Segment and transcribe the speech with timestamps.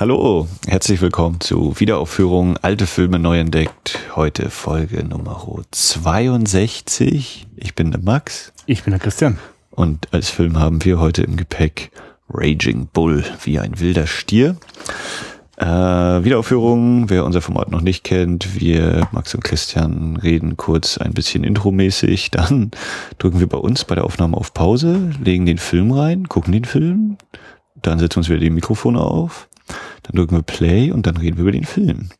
[0.00, 3.98] Hallo, herzlich willkommen zu Wiederaufführung Alte Filme neu entdeckt.
[4.14, 7.48] Heute Folge Nummer 62.
[7.56, 8.52] Ich bin der Max.
[8.66, 9.38] Ich bin der Christian.
[9.72, 11.90] Und als Film haben wir heute im Gepäck
[12.30, 14.54] Raging Bull, wie ein wilder Stier.
[15.56, 21.12] Äh, Wiederaufführung, wer unser Format noch nicht kennt, wir, Max und Christian, reden kurz ein
[21.12, 22.70] bisschen intromäßig, dann
[23.18, 26.66] drücken wir bei uns bei der Aufnahme auf Pause, legen den Film rein, gucken den
[26.66, 27.16] Film,
[27.74, 29.48] dann setzen wir uns wieder die Mikrofone auf,
[30.02, 32.10] dann drücken wir Play und dann reden wir über den Film.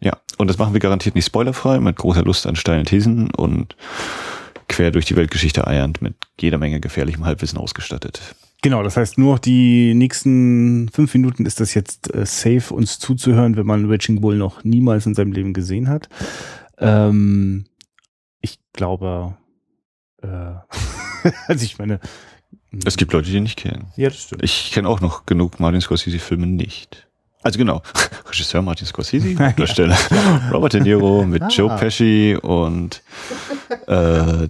[0.00, 3.76] Ja, und das machen wir garantiert nicht spoilerfrei, mit großer Lust an steilen Thesen und
[4.68, 8.34] quer durch die Weltgeschichte eiernd mit jeder Menge gefährlichem Halbwissen ausgestattet.
[8.62, 13.56] Genau, das heißt, nur die nächsten fünf Minuten ist das jetzt äh, safe, uns zuzuhören,
[13.56, 16.08] wenn man Raging Bull noch niemals in seinem Leben gesehen hat.
[16.78, 17.64] Ähm,
[18.40, 19.36] ich glaube,
[20.22, 20.26] äh,
[21.46, 22.00] also ich meine.
[22.84, 23.92] Es gibt Leute, die ihn nicht kennen.
[23.96, 24.42] Ja, das stimmt.
[24.42, 27.08] Ich kenne auch noch genug Martin Scorsese-Filme nicht.
[27.42, 27.82] Also genau,
[28.28, 29.96] Regisseur Martin Scorsese, Darsteller
[30.52, 31.48] Robert De Niro mit ah.
[31.48, 33.02] Joe Pesci und
[33.86, 34.48] äh,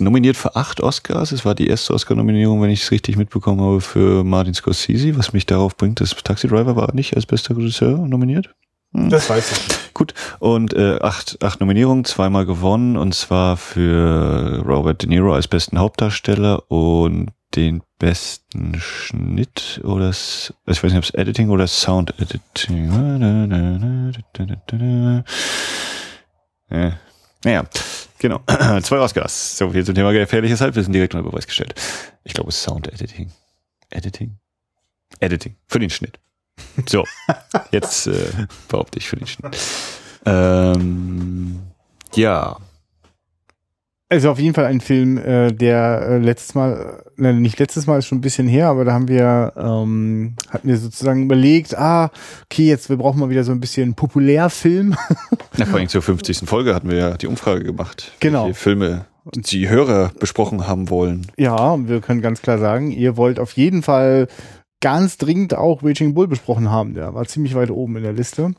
[0.00, 1.30] nominiert für acht Oscars.
[1.30, 5.32] Es war die erste Oscar-Nominierung, wenn ich es richtig mitbekommen habe, für Martin Scorsese, was
[5.32, 8.52] mich darauf bringt, dass Taxi Driver war nicht als bester Regisseur nominiert.
[8.92, 9.10] Hm.
[9.10, 9.92] Das weiß ich.
[9.94, 10.14] Gut.
[10.38, 15.78] Und äh, acht, acht Nominierungen, zweimal gewonnen, und zwar für Robert De Niro als besten
[15.78, 22.90] Hauptdarsteller und den besten Schnitt oder ich weiß nicht, ob es Editing oder Sound Editing.
[26.70, 26.98] Ja.
[27.44, 27.64] Naja,
[28.18, 28.40] genau.
[28.82, 29.58] Zwei Oscars.
[29.58, 31.74] So viel zum Thema gefährliches Halbwissen direkt unter Beweis gestellt.
[32.24, 33.30] Ich glaube, Sound Editing.
[33.90, 34.38] Editing?
[35.20, 35.56] Editing.
[35.68, 36.18] Für den Schnitt.
[36.86, 37.04] So,
[37.70, 38.30] jetzt äh,
[38.68, 39.56] behaupte ich für den Schnitt.
[40.24, 41.60] Ähm,
[42.14, 42.56] ja,
[44.12, 47.98] also auf jeden Fall ein Film, äh, der äh, letztes Mal, äh, nicht letztes Mal
[47.98, 52.10] ist schon ein bisschen her, aber da haben wir, ähm, hatten wir sozusagen überlegt, ah,
[52.44, 54.94] okay, jetzt wir brauchen mal wieder so ein bisschen Populärfilm.
[55.56, 56.40] Ja, vor allem zur 50.
[56.46, 58.12] Folge hatten wir ja die Umfrage gemacht.
[58.20, 58.48] Genau.
[58.48, 61.26] Die Filme die Hörer besprochen haben wollen.
[61.36, 64.28] Ja, und wir können ganz klar sagen, ihr wollt auf jeden Fall
[64.82, 66.92] ganz dringend auch Raging Bull besprochen haben.
[66.92, 68.52] Der war ziemlich weit oben in der Liste.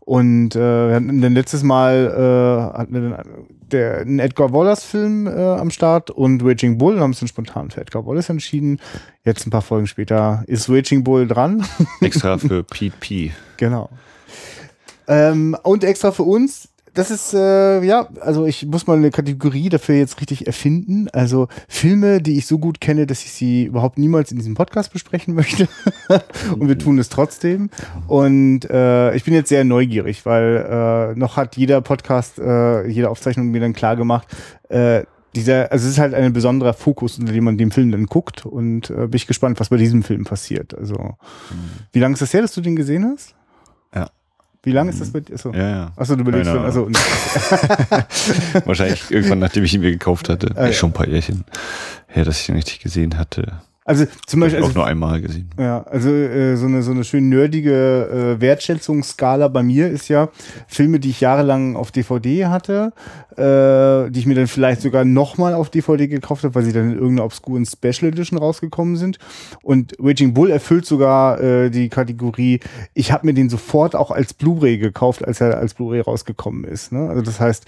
[0.00, 3.24] Und äh, wir hatten dann letztes Mal äh, hatten wir dann
[3.72, 7.70] der, einen Edgar Wallace-Film äh, am Start und Raging Bull und haben uns dann spontan
[7.70, 8.80] für Edgar Wallace entschieden.
[9.24, 11.64] Jetzt ein paar Folgen später ist Raging Bull dran.
[12.00, 13.32] Extra für Pete P.
[13.58, 13.88] Genau.
[15.08, 19.68] Ähm, und extra für uns das ist, äh, ja, also ich muss mal eine Kategorie
[19.68, 21.08] dafür jetzt richtig erfinden.
[21.12, 24.92] Also Filme, die ich so gut kenne, dass ich sie überhaupt niemals in diesem Podcast
[24.92, 25.68] besprechen möchte.
[26.58, 27.70] und wir tun es trotzdem.
[28.08, 33.10] Und äh, ich bin jetzt sehr neugierig, weil äh, noch hat jeder Podcast, äh, jede
[33.10, 34.26] Aufzeichnung mir dann klar gemacht,
[34.68, 35.04] äh,
[35.34, 38.46] dieser, also es ist halt ein besonderer Fokus, unter dem man den Film dann guckt
[38.46, 40.76] und äh, bin ich gespannt, was bei diesem Film passiert.
[40.76, 41.70] Also, mhm.
[41.92, 43.35] wie lange ist das her, dass du den gesehen hast?
[44.66, 45.34] Wie lange ist das mit dir?
[45.34, 45.52] Achso.
[45.52, 45.92] Ja, ja.
[45.94, 46.64] Achso, du überlegst schon.
[46.64, 46.90] Achso.
[48.64, 50.50] Wahrscheinlich irgendwann, nachdem ich ihn mir gekauft hatte.
[50.56, 50.72] Ah, ja.
[50.72, 51.44] Schon ein paar Jährchen
[52.08, 53.60] her, dass ich ihn richtig gesehen hatte.
[53.86, 54.58] Also zum Beispiel.
[54.58, 55.48] Also, auch nur einmal gesehen.
[55.58, 60.28] Ja, also äh, so eine so eine schön nerdige äh, Wertschätzungsskala bei mir ist ja
[60.66, 62.92] Filme, die ich jahrelang auf DVD hatte,
[63.36, 66.90] äh, die ich mir dann vielleicht sogar nochmal auf DVD gekauft habe, weil sie dann
[66.90, 69.18] in irgendeiner obskuren Special Edition rausgekommen sind.
[69.62, 72.58] Und Raging Bull erfüllt sogar äh, die Kategorie.
[72.92, 76.90] Ich habe mir den sofort auch als Blu-ray gekauft, als er als Blu-ray rausgekommen ist.
[76.90, 77.08] Ne?
[77.08, 77.66] Also das heißt,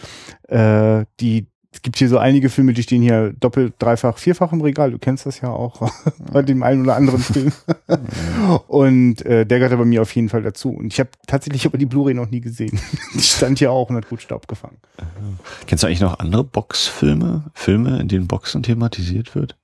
[0.48, 4.62] äh, die es gibt hier so einige Filme, die stehen hier doppelt, dreifach, vierfach im
[4.62, 4.90] Regal.
[4.90, 5.90] Du kennst das ja auch
[6.32, 7.52] bei dem einen oder anderen Film.
[8.68, 10.70] und äh, der gehört bei mir auf jeden Fall dazu.
[10.70, 12.80] Und ich habe tatsächlich aber die Blu-ray noch nie gesehen.
[13.14, 14.78] die stand hier auch und hat gut Staub gefangen.
[15.66, 17.44] Kennst du eigentlich noch andere Boxfilme?
[17.52, 19.56] Filme, in denen Boxen thematisiert wird?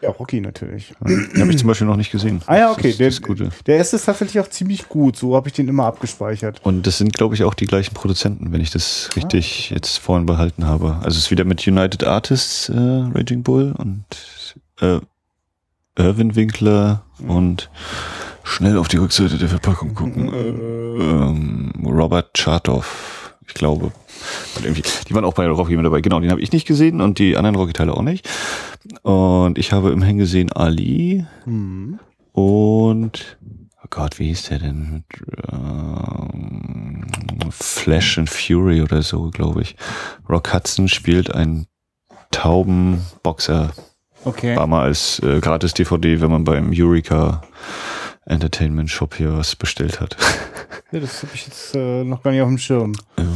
[0.00, 0.94] Ja, Rocky natürlich.
[1.00, 2.40] Den habe ich zum Beispiel noch nicht gesehen.
[2.46, 2.94] Ah ja, okay.
[2.96, 5.16] Das, das der, der erste ist tatsächlich auch ziemlich gut.
[5.16, 6.60] So habe ich den immer abgespeichert.
[6.64, 9.74] Und das sind, glaube ich, auch die gleichen Produzenten, wenn ich das richtig ah.
[9.74, 10.96] jetzt vorhin behalten habe.
[11.02, 14.04] Also es ist wieder mit United Artists äh, Raging Bull und
[14.80, 15.00] äh,
[15.96, 17.30] Irwin Winkler mhm.
[17.30, 17.70] und
[18.44, 20.32] schnell auf die Rückseite der Verpackung gucken.
[20.32, 23.17] Äh, ähm, Robert Chartoff,
[23.48, 23.92] ich glaube.
[25.08, 26.00] Die waren auch bei Rocky mit dabei.
[26.00, 28.28] Genau, den habe ich nicht gesehen und die anderen Rocky-Teile auch nicht.
[29.02, 31.98] Und ich habe immerhin gesehen Ali mhm.
[32.32, 33.38] und
[33.82, 35.04] oh Gott, wie hieß der denn?
[35.50, 37.06] Ähm,
[37.50, 39.76] Flash and Fury oder so, glaube ich.
[40.28, 41.66] Rock Hudson spielt einen
[42.30, 43.72] tauben Boxer.
[44.24, 44.56] Okay.
[44.56, 47.42] War mal als äh, gratis DVD, wenn man beim Eureka
[48.28, 50.16] Entertainment Shop hier was bestellt hat.
[50.90, 52.94] Ja, das habe ich jetzt äh, noch gar nicht auf dem Schirm.
[53.18, 53.26] Ja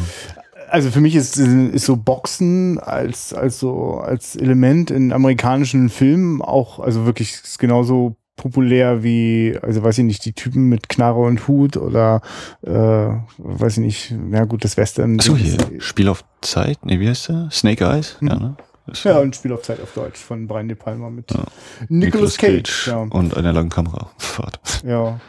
[0.72, 6.40] also für mich ist, ist so Boxen als, als so, als Element in amerikanischen Filmen
[6.40, 11.46] auch, also wirklich genauso populär wie, also weiß ich nicht, die Typen mit Knarre und
[11.46, 12.22] Hut oder
[12.62, 15.18] äh, weiß ich nicht, na gut, das Western.
[15.20, 17.48] Achso, hier, Spiel auf Zeit, nee, wie heißt der?
[17.52, 18.16] Snake Eyes?
[18.20, 18.28] Hm.
[18.28, 18.56] Ja, ne?
[19.04, 21.44] Ja, und Spiel auf Zeit auf Deutsch von Brian De Palma mit Ja.
[21.88, 22.88] Nicolas Cage.
[22.88, 22.98] Ja.
[22.98, 24.58] und einer langen Kamerafahrt.
[24.84, 25.20] Ja.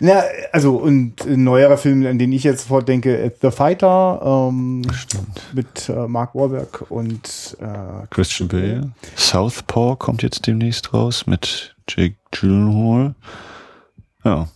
[0.00, 4.20] Na, also, und ein neuerer Film, an den ich jetzt sofort denke, ist The Fighter,
[4.48, 4.82] ähm,
[5.52, 8.92] mit äh, Mark Wahlberg und äh, Christian Bale.
[9.16, 13.14] Southpaw kommt jetzt demnächst raus mit Jake Gyllenhaal.
[14.24, 14.48] Ja,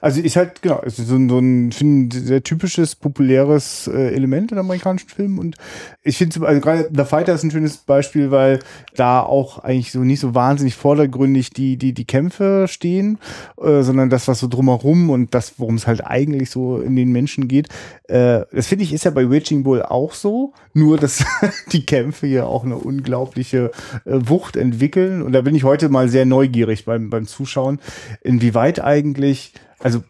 [0.00, 4.52] Also ist halt, genau, ist so ein, so ein find, sehr typisches, populäres äh, Element
[4.52, 5.38] in amerikanischen Filmen.
[5.38, 5.56] Und
[6.02, 8.60] ich finde, also gerade The Fighter ist ein schönes Beispiel, weil
[8.96, 13.18] da auch eigentlich so nicht so wahnsinnig vordergründig die, die, die Kämpfe stehen,
[13.60, 17.12] äh, sondern das, was so drumherum und das, worum es halt eigentlich so in den
[17.12, 17.68] Menschen geht.
[18.04, 21.24] Äh, das finde ich, ist ja bei Raging Bull auch so, nur dass
[21.72, 23.70] die Kämpfe hier auch eine unglaubliche
[24.04, 25.22] äh, Wucht entwickeln.
[25.22, 27.80] Und da bin ich heute mal sehr neugierig beim, beim Zuschauen,
[28.22, 29.52] inwieweit eigentlich
[29.84, 30.04] also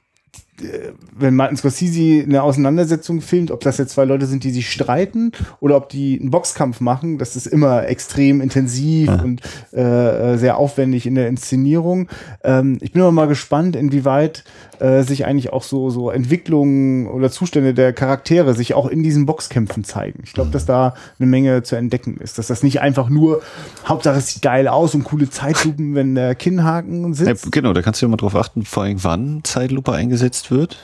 [1.16, 5.32] wenn Martin Scorsese eine Auseinandersetzung filmt, ob das jetzt zwei Leute sind, die sich streiten
[5.60, 9.22] oder ob die einen Boxkampf machen, das ist immer extrem intensiv Ja.
[9.22, 9.40] und
[9.72, 12.08] äh, äh, sehr aufwendig in der Inszenierung.
[12.44, 14.44] Ähm, ich bin aber mal gespannt, inwieweit
[14.80, 19.26] äh, sich eigentlich auch so, so Entwicklungen oder Zustände der Charaktere sich auch in diesen
[19.26, 20.20] Boxkämpfen zeigen.
[20.24, 22.38] Ich glaube, dass da eine Menge zu entdecken ist.
[22.38, 23.42] Dass das nicht einfach nur,
[23.86, 27.52] Hauptsache es sieht geil aus und coole Zeitlupen, wenn der Kinnhaken ja sitzt.
[27.52, 30.76] genau, da kannst du immer drauf achten, vor allem wann Zeitlupe eingesetzt wird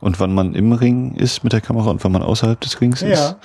[0.00, 3.00] und wann man im Ring ist mit der Kamera und wann man außerhalb des Rings
[3.02, 3.08] Ja.
[3.12, 3.36] ist.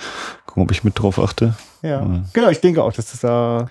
[0.46, 1.54] Gucken, ob ich mit drauf achte.
[1.82, 2.24] Ja, Mhm.
[2.32, 3.68] genau, ich denke auch, dass das da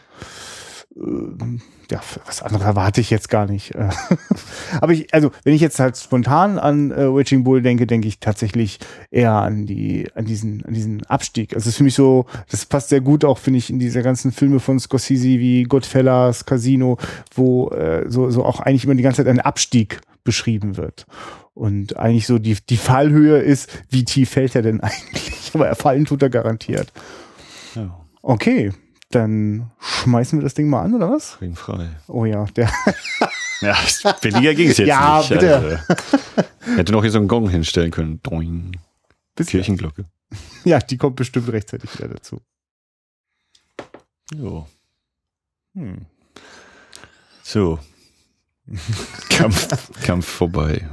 [0.95, 3.73] ähm, ja, was anderes erwarte ich jetzt gar nicht.
[3.75, 3.89] Äh,
[4.81, 8.19] Aber ich, also, wenn ich jetzt halt spontan an äh, Witching Bull denke, denke ich
[8.19, 8.79] tatsächlich
[9.09, 11.53] eher an die, an diesen, an diesen Abstieg.
[11.53, 14.01] Also, es ist für mich so, das passt sehr gut auch, finde ich, in diese
[14.01, 16.97] ganzen Filme von Scorsese wie Goodfellas, Casino,
[17.35, 21.05] wo äh, so, so auch eigentlich immer die ganze Zeit ein Abstieg beschrieben wird.
[21.57, 25.49] Und eigentlich so die, die Fallhöhe ist, wie tief fällt er denn eigentlich?
[25.53, 26.91] Aber er fallen tut er garantiert.
[27.73, 28.73] Ja, Okay,
[29.11, 31.37] dann schmeißen wir das Ding mal an, oder was?
[31.55, 31.89] Frei.
[32.07, 32.69] Oh ja, der.
[33.59, 33.75] Ja,
[34.21, 35.29] billiger ging es jetzt Ja, nicht.
[35.29, 35.83] bitte.
[35.87, 36.43] Also,
[36.77, 38.21] hätte noch hier so einen Gong hinstellen können.
[38.21, 38.77] Doing.
[39.35, 40.05] Bis Kirchenglocke.
[40.63, 42.39] Ja, die kommt bestimmt rechtzeitig wieder dazu.
[44.35, 44.67] Jo.
[45.73, 46.05] Hm.
[47.41, 47.79] So.
[49.29, 50.85] Kampf, Kampf vorbei.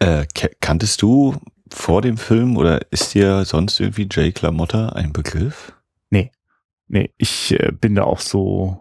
[0.00, 0.20] Ja.
[0.20, 0.26] Äh,
[0.60, 1.36] kanntest du
[1.70, 5.72] vor dem Film oder ist dir sonst irgendwie Jay Clamotta ein Begriff?
[6.92, 8.78] Nee, ich äh, bin da auch so.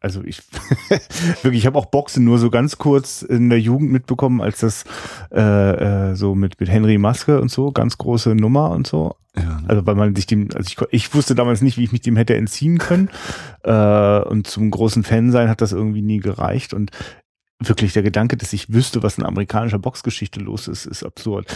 [0.00, 0.42] Also ich
[1.42, 4.84] wirklich, ich habe auch Boxen nur so ganz kurz in der Jugend mitbekommen, als das
[5.30, 9.16] äh, äh, so mit mit Henry Maske und so ganz große Nummer und so.
[9.36, 9.64] Ja, ne?
[9.68, 12.16] Also weil man sich dem, also ich, ich wusste damals nicht, wie ich mich dem
[12.16, 13.10] hätte entziehen können.
[13.62, 16.72] Äh, und zum großen Fan sein hat das irgendwie nie gereicht.
[16.72, 16.90] Und
[17.68, 21.46] wirklich der Gedanke, dass ich wüsste, was in amerikanischer Boxgeschichte los ist, ist absurd.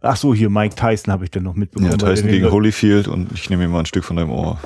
[0.00, 1.90] Ach so, hier Mike Tyson habe ich dann noch mitbekommen.
[1.90, 4.58] ja Tyson gegen Holyfield und ich nehme mir mal ein Stück von deinem Ohr.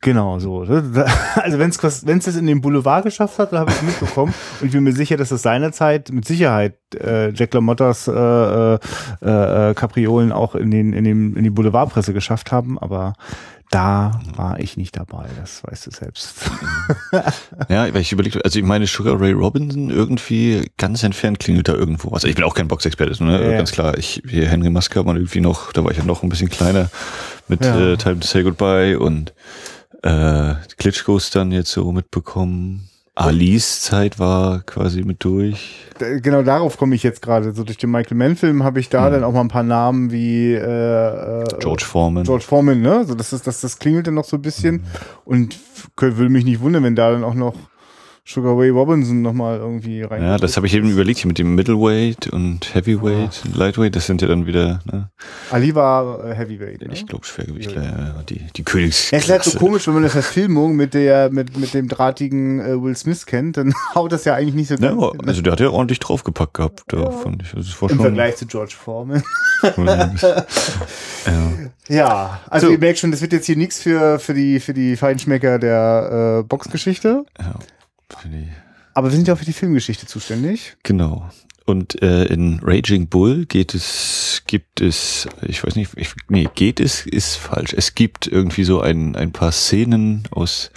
[0.00, 0.62] Genau, so.
[1.34, 4.32] Also wenn es wenn es in den Boulevard geschafft hat, dann habe ich es mitbekommen.
[4.60, 8.78] Und ich bin mir sicher, dass es seinerzeit mit Sicherheit äh, Jack LaMottas äh, äh,
[9.22, 12.78] äh, Kapriolen auch in, den, in, den, in die Boulevardpresse geschafft haben.
[12.78, 13.14] Aber
[13.70, 16.34] da war ich nicht dabei, das weißt du selbst.
[17.68, 21.74] Ja, weil ich überlegt, also ich meine Sugar Ray Robinson irgendwie ganz entfernt klingelt da
[21.74, 22.10] irgendwo.
[22.10, 23.42] Also ich bin auch kein Boxexperte, ne?
[23.42, 23.96] Ja, ganz klar.
[23.98, 26.90] Ich hier Henry Maske man irgendwie noch, da war ich ja noch ein bisschen kleiner
[27.48, 27.92] mit Ja.
[27.92, 29.32] äh, Time to Say Goodbye und
[30.02, 32.88] äh, Klitschkos dann jetzt so mitbekommen.
[33.20, 35.86] Alis Zeit war quasi mit durch.
[36.22, 37.52] Genau darauf komme ich jetzt gerade.
[37.52, 40.54] So durch den Michael Mann-Film habe ich da dann auch mal ein paar Namen wie
[40.54, 40.58] äh,
[41.42, 42.22] äh, George Foreman.
[42.24, 43.04] George Foreman, ne?
[43.04, 44.84] So, das, ist, das, das klingelt dann noch so ein bisschen.
[45.24, 47.54] Und f- kö- würde mich nicht wundern, wenn da dann auch noch
[48.30, 50.22] Sugar Ray Robinson nochmal irgendwie rein.
[50.22, 53.96] Ja, das habe ich eben überlegt hier mit dem Middleweight und Heavyweight und Lightweight.
[53.96, 55.08] Das sind ja dann wieder, ne?
[55.50, 56.82] Ali war äh, Heavyweight.
[56.82, 56.88] Ne?
[56.92, 59.10] Ich glaube Schwergewichtler, ja, die, die Königs.
[59.12, 61.88] Ja, es ist halt so komisch, wenn man das Verfilmung mit der mit, mit dem
[61.88, 65.12] drahtigen äh, Will Smith kennt, dann haut das ja eigentlich nicht so Ja, ganz aber,
[65.12, 67.10] hin, also der hat ja ordentlich draufgepackt gehabt, da Ja.
[67.10, 67.54] fand ich.
[67.54, 69.22] Also im Vergleich zu George Foreman.
[69.76, 70.12] ja.
[71.88, 72.72] Ja, also So.
[72.72, 76.40] ihr merkt schon, das wird jetzt hier nichts für, für, die, für die Feinschmecker der
[76.40, 77.24] äh, Boxgeschichte.
[77.38, 77.54] ja.
[78.94, 80.76] Aber wir sind ja auch für die Filmgeschichte zuständig.
[80.82, 81.28] Genau.
[81.66, 86.80] Und äh, in Raging Bull geht es, gibt es, ich weiß nicht, ich, nee, geht
[86.80, 87.74] es, ist falsch.
[87.76, 90.70] Es gibt irgendwie so ein, ein paar Szenen aus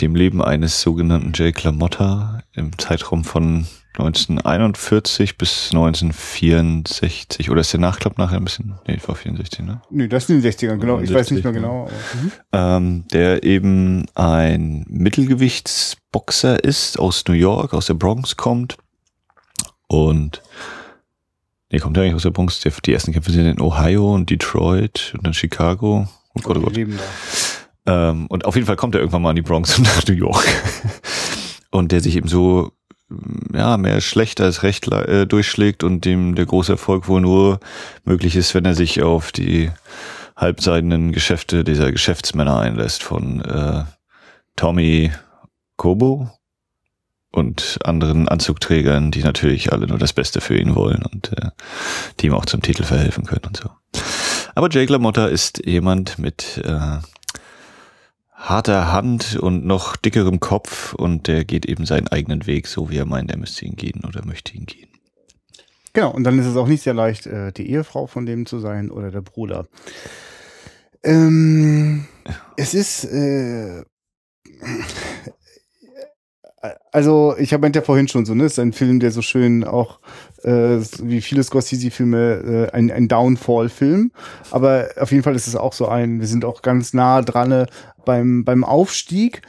[0.00, 7.50] dem Leben eines sogenannten Jake LaMotta im Zeitraum von 1941 bis 1964.
[7.50, 8.74] Oder ist der Nachklapp nachher ein bisschen?
[8.86, 9.82] Nee, war 64, ne?
[9.90, 11.00] Nee, das sind die 60er, genau.
[11.00, 11.88] Ich weiß nicht mehr genau.
[12.52, 18.76] Ähm, der eben ein Mittelgewichtsboxer ist, aus New York, aus der Bronx kommt.
[19.88, 20.40] Und
[21.70, 22.60] nee, kommt er eigentlich aus der Bronx?
[22.60, 26.08] Die, ersten Kämpfe sind in Ohio und Detroit und dann Chicago.
[26.34, 26.78] Oh Gott, oh Gott.
[27.86, 30.14] Ähm, und auf jeden Fall kommt er irgendwann mal in die Bronx und nach New
[30.14, 30.46] York.
[31.72, 32.72] und der sich eben so
[33.52, 37.60] ja, mehr schlecht als recht äh, durchschlägt und dem der große Erfolg wohl nur
[38.04, 39.70] möglich ist, wenn er sich auf die
[40.36, 43.84] halbseidenen Geschäfte dieser Geschäftsmänner einlässt von äh,
[44.56, 45.12] Tommy
[45.76, 46.30] Kobo
[47.32, 51.50] und anderen Anzugträgern, die natürlich alle nur das Beste für ihn wollen und äh,
[52.18, 53.70] die ihm auch zum Titel verhelfen können und so.
[54.54, 56.98] Aber Jake LaMotta ist jemand mit äh,
[58.40, 62.96] harter Hand und noch dickerem Kopf und der geht eben seinen eigenen Weg, so wie
[62.96, 64.88] er meint, er müsste ihn gehen oder möchte ihn gehen.
[65.92, 68.58] Genau, und dann ist es auch nicht sehr leicht, äh, die Ehefrau von dem zu
[68.58, 69.66] sein oder der Bruder.
[71.02, 72.06] Ähm,
[72.56, 73.82] es ist, äh,
[76.92, 79.64] also ich habe ja vorhin schon so, ne, es ist ein Film, der so schön
[79.64, 80.00] auch
[80.44, 84.12] äh, wie viele Scorsese-Filme äh, ein, ein Downfall-Film,
[84.50, 87.52] aber auf jeden Fall ist es auch so ein, wir sind auch ganz nah dran
[87.52, 87.66] äh,
[88.04, 89.42] beim beim Aufstieg.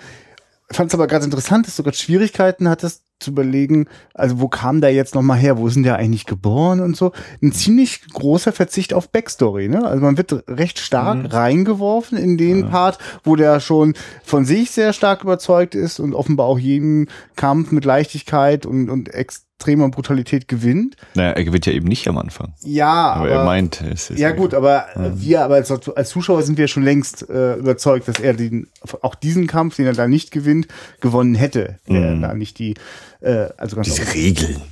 [0.71, 4.81] Fand es aber gerade interessant, dass du gerade Schwierigkeiten hattest, zu überlegen, also wo kam
[4.81, 7.11] der jetzt nochmal her, wo sind der eigentlich geboren und so.
[7.41, 9.85] Ein ziemlich großer Verzicht auf Backstory, ne?
[9.85, 11.25] Also man wird recht stark mhm.
[11.27, 12.67] reingeworfen in den ja.
[12.67, 13.93] Part, wo der schon
[14.23, 19.13] von sich sehr stark überzeugt ist und offenbar auch jeden Kampf mit Leichtigkeit und, und
[19.61, 20.95] extremer Brutalität gewinnt.
[21.13, 22.53] Naja, er gewinnt ja eben nicht am Anfang.
[22.63, 24.09] Ja, aber, aber er meint es.
[24.09, 25.21] Ist ja gut, aber ja.
[25.21, 28.67] wir, aber als, als, Zuschauer sind wir schon längst äh, überzeugt, dass er den,
[29.01, 30.67] auch diesen Kampf, den er da nicht gewinnt,
[30.99, 31.77] gewonnen hätte.
[31.87, 32.21] Mhm.
[32.21, 32.73] da nicht die
[33.21, 34.57] äh, also ganz Diese Regeln.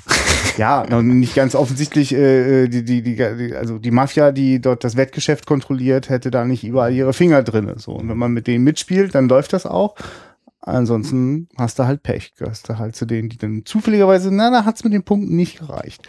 [0.58, 5.46] Ja, nicht ganz offensichtlich, äh, die, die, die, also die Mafia, die dort das Wettgeschäft
[5.46, 7.76] kontrolliert, hätte da nicht überall ihre Finger drinne.
[7.78, 7.94] So.
[7.94, 9.96] Und wenn man mit denen mitspielt, dann läuft das auch.
[10.70, 12.34] Ansonsten hast du halt Pech.
[12.36, 15.60] Gehörst du halt zu denen, die dann zufälligerweise, na, da hat's mit den Punkten nicht
[15.60, 16.08] gereicht.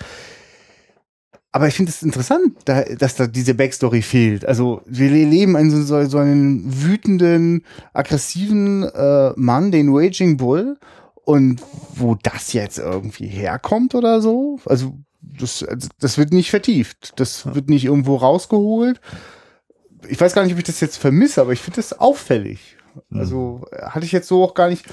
[1.52, 4.46] Aber ich finde es interessant, da, dass da diese Backstory fehlt.
[4.46, 10.78] Also wir leben in so, so einen wütenden, aggressiven äh, Mann, den Raging Bull,
[11.24, 11.62] und
[11.94, 15.64] wo das jetzt irgendwie herkommt oder so, also das,
[16.00, 17.12] das wird nicht vertieft.
[17.16, 19.00] Das wird nicht irgendwo rausgeholt.
[20.08, 22.76] Ich weiß gar nicht, ob ich das jetzt vermisse, aber ich finde das auffällig.
[23.12, 24.84] Also hatte ich jetzt so auch gar nicht.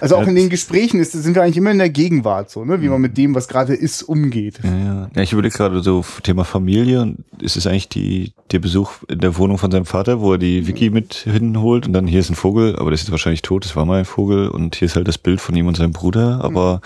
[0.00, 2.64] Also auch ja, in den Gesprächen ist, sind wir eigentlich immer in der Gegenwart so,
[2.64, 2.80] ne?
[2.80, 4.60] wie man mit dem, was gerade ist, umgeht.
[4.62, 5.10] Ja, ja.
[5.14, 9.20] ja ich überlege gerade so Thema Familie und ist es eigentlich die, der Besuch in
[9.20, 12.30] der Wohnung von seinem Vater, wo er die Vicky mit hinholt und dann hier ist
[12.30, 14.86] ein Vogel, aber der ist jetzt wahrscheinlich tot, das war mal ein Vogel und hier
[14.86, 16.80] ist halt das Bild von ihm und seinem Bruder, aber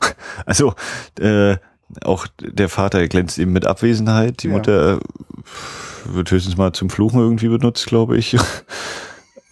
[0.46, 0.74] also
[1.18, 1.56] äh,
[2.02, 5.00] auch der Vater glänzt eben mit Abwesenheit, die Mutter äh,
[6.04, 8.36] wird höchstens mal zum Fluchen irgendwie benutzt, glaube ich.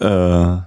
[0.00, 0.58] Äh,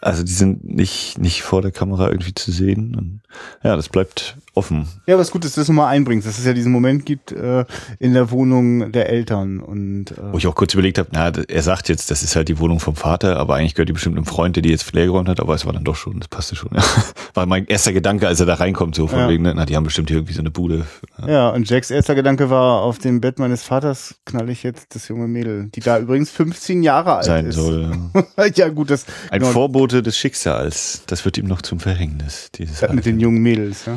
[0.00, 2.94] also die sind nicht, nicht vor der Kamera irgendwie zu sehen.
[2.96, 3.20] Und
[3.62, 4.86] ja, das bleibt offen.
[5.06, 7.64] Ja, was gut ist, dass du mal einbringst, dass es ja diesen Moment gibt äh,
[7.98, 9.60] in der Wohnung der Eltern.
[9.60, 12.48] und äh Wo ich auch kurz überlegt habe, na, er sagt jetzt, das ist halt
[12.48, 15.06] die Wohnung vom Vater, aber eigentlich gehört die bestimmt einem Freund, der die jetzt Flair
[15.06, 16.70] geräumt hat, aber es war dann doch schon, das passte schon.
[16.74, 16.82] Ja.
[17.34, 19.28] War mein erster Gedanke, als er da reinkommt, so von ja.
[19.28, 20.84] wegen, ne, na, die haben bestimmt hier irgendwie so eine Bude.
[21.20, 21.28] Ja.
[21.28, 25.06] ja, und Jacks erster Gedanke war, auf dem Bett meines Vaters knall ich jetzt das
[25.08, 27.54] junge Mädel, die da übrigens 15 Jahre alt Sein ist.
[27.54, 27.92] soll.
[28.54, 29.06] ja, gut, das.
[29.30, 32.50] Ein genau, Vorbote des Schicksals, das wird ihm noch zum Verhängnis.
[32.54, 33.96] Dieses mit den jungen Mädels, ja.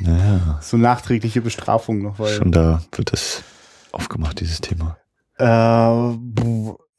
[0.00, 0.58] Ja.
[0.62, 2.18] So nachträgliche Bestrafung noch.
[2.18, 3.42] Weil Schon da wird das
[3.92, 4.96] aufgemacht, dieses Thema.
[5.38, 6.16] Äh,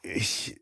[0.04, 0.60] ich,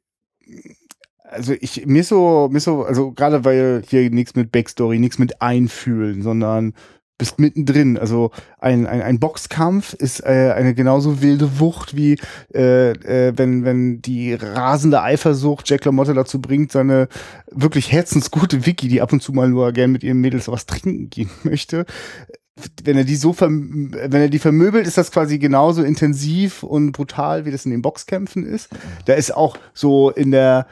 [1.24, 5.42] also ich, mir so, mir so, also gerade weil hier nichts mit Backstory, nichts mit
[5.42, 6.74] Einfühlen, sondern
[7.20, 8.00] bist mittendrin.
[8.00, 12.18] Also ein, ein, ein Boxkampf ist äh, eine genauso wilde Wucht wie
[12.56, 17.08] äh, äh, wenn, wenn die rasende Eifersucht Jack LaMotta dazu bringt, seine
[17.52, 21.12] wirklich herzensgute Vicky, die ab und zu mal nur gern mit ihren Mädels was trinken
[21.12, 21.86] gehen möchte,
[22.84, 27.46] wenn er die so wenn er die vermöbelt, ist das quasi genauso intensiv und brutal,
[27.46, 28.70] wie das in den Boxkämpfen ist.
[29.06, 30.68] Da ist auch so in der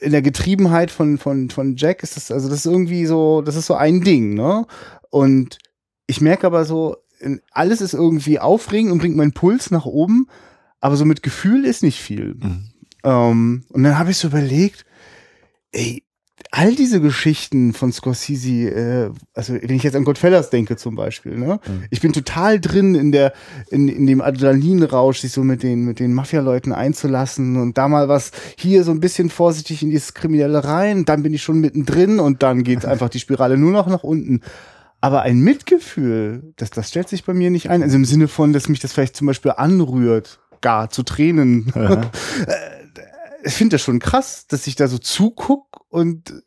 [0.00, 3.56] in der Getriebenheit von von von Jack ist das also das ist irgendwie so, das
[3.56, 4.66] ist so ein Ding, ne?
[5.10, 5.58] Und
[6.08, 6.96] ich merke aber so,
[7.52, 10.26] alles ist irgendwie aufregend und bringt meinen Puls nach oben,
[10.80, 12.34] aber so mit Gefühl ist nicht viel.
[12.34, 12.70] Mhm.
[13.04, 14.84] Ähm, und dann habe ich so überlegt,
[15.70, 16.02] ey,
[16.50, 21.36] all diese Geschichten von Scorsese, äh, also wenn ich jetzt an Godfellas denke zum Beispiel,
[21.36, 21.84] ne, mhm.
[21.90, 23.32] ich bin total drin in der,
[23.70, 28.08] in, in dem Adrenalinrausch, sich so mit den, mit den Mafia-Leuten einzulassen und da mal
[28.08, 32.18] was hier so ein bisschen vorsichtig in dieses Kriminelle rein, dann bin ich schon mittendrin
[32.18, 34.40] und dann geht einfach die Spirale nur noch nach unten.
[35.00, 37.82] Aber ein Mitgefühl, das, das stellt sich bei mir nicht ein.
[37.82, 41.72] Also im Sinne von, dass mich das vielleicht zum Beispiel anrührt, gar zu Tränen.
[42.46, 42.78] Äh,
[43.44, 46.42] ich finde das schon krass, dass ich da so zuguck und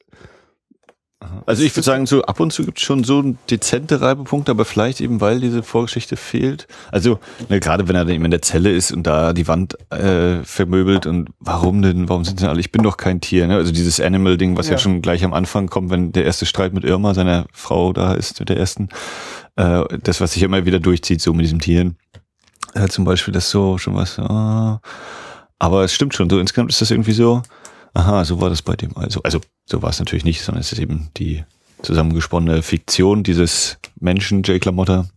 [1.46, 4.66] also ich würde sagen, so ab und zu gibt es schon so dezente Reibepunkte, aber
[4.66, 6.68] vielleicht eben, weil diese Vorgeschichte fehlt.
[6.92, 9.78] Also ne, gerade wenn er dann eben in der Zelle ist und da die Wand
[9.92, 13.48] äh, vermöbelt und warum denn, warum sind denn alle, ich bin doch kein Tier.
[13.48, 13.56] Ne?
[13.56, 14.74] Also dieses Animal-Ding, was ja.
[14.74, 14.78] ja.
[14.80, 18.40] schon gleich am Anfang kommt, wenn der erste Streit mit Irma, seiner Frau da ist,
[18.40, 18.90] mit der ersten,
[19.58, 21.98] äh, das, was sich immer wieder durchzieht, so mit diesem Tieren.
[22.74, 24.18] Äh, zum Beispiel das so schon was.
[24.18, 24.78] Äh,
[25.60, 27.44] aber es stimmt schon, so insgesamt ist das irgendwie so,
[27.94, 28.96] aha, so war das bei dem.
[28.96, 31.44] Also, also so war es natürlich nicht, sondern es ist eben die
[31.82, 35.10] zusammengesponnene Fiktion dieses Menschen, Jake LaMotta,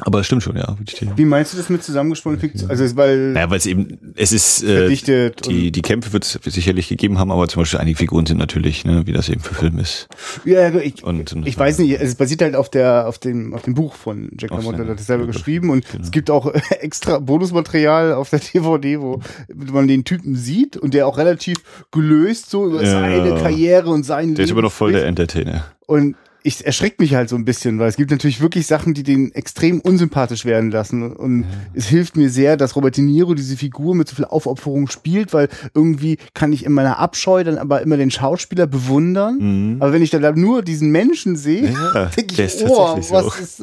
[0.00, 0.76] aber es stimmt schon, ja.
[1.16, 2.70] Wie meinst du das mit zusammengesponnen Fiktion?
[2.70, 6.88] Also weil naja, weil es eben, es ist äh, die die Kämpfe wird es sicherlich
[6.88, 9.78] gegeben haben, aber zum Beispiel einige Figuren sind natürlich, ne, wie das eben für Film
[9.78, 10.08] ist.
[10.44, 13.62] Ja, ich, und, und ich weiß nicht, es basiert halt auf der auf dem auf
[13.62, 16.04] dem Buch von Jack LaMotta, der hat das selber geschrieben und genau.
[16.04, 21.06] es gibt auch extra Bonusmaterial auf der DVD, wo man den Typen sieht und der
[21.06, 21.58] auch relativ
[21.90, 25.64] gelöst so über ja, seine Karriere und sein Der ist immer noch voll der Entertainer.
[25.86, 29.02] Und ich erschreckt mich halt so ein bisschen, weil es gibt natürlich wirklich Sachen, die
[29.02, 31.12] den extrem unsympathisch werden lassen.
[31.12, 31.48] Und ja.
[31.74, 35.32] es hilft mir sehr, dass Robert De Niro diese Figur mit so viel Aufopferung spielt,
[35.32, 39.38] weil irgendwie kann ich in meiner Abscheu dann aber immer den Schauspieler bewundern.
[39.38, 39.82] Mhm.
[39.82, 43.32] Aber wenn ich dann nur diesen Menschen sehe, ja, denke ich, oh, was so.
[43.42, 43.60] ist.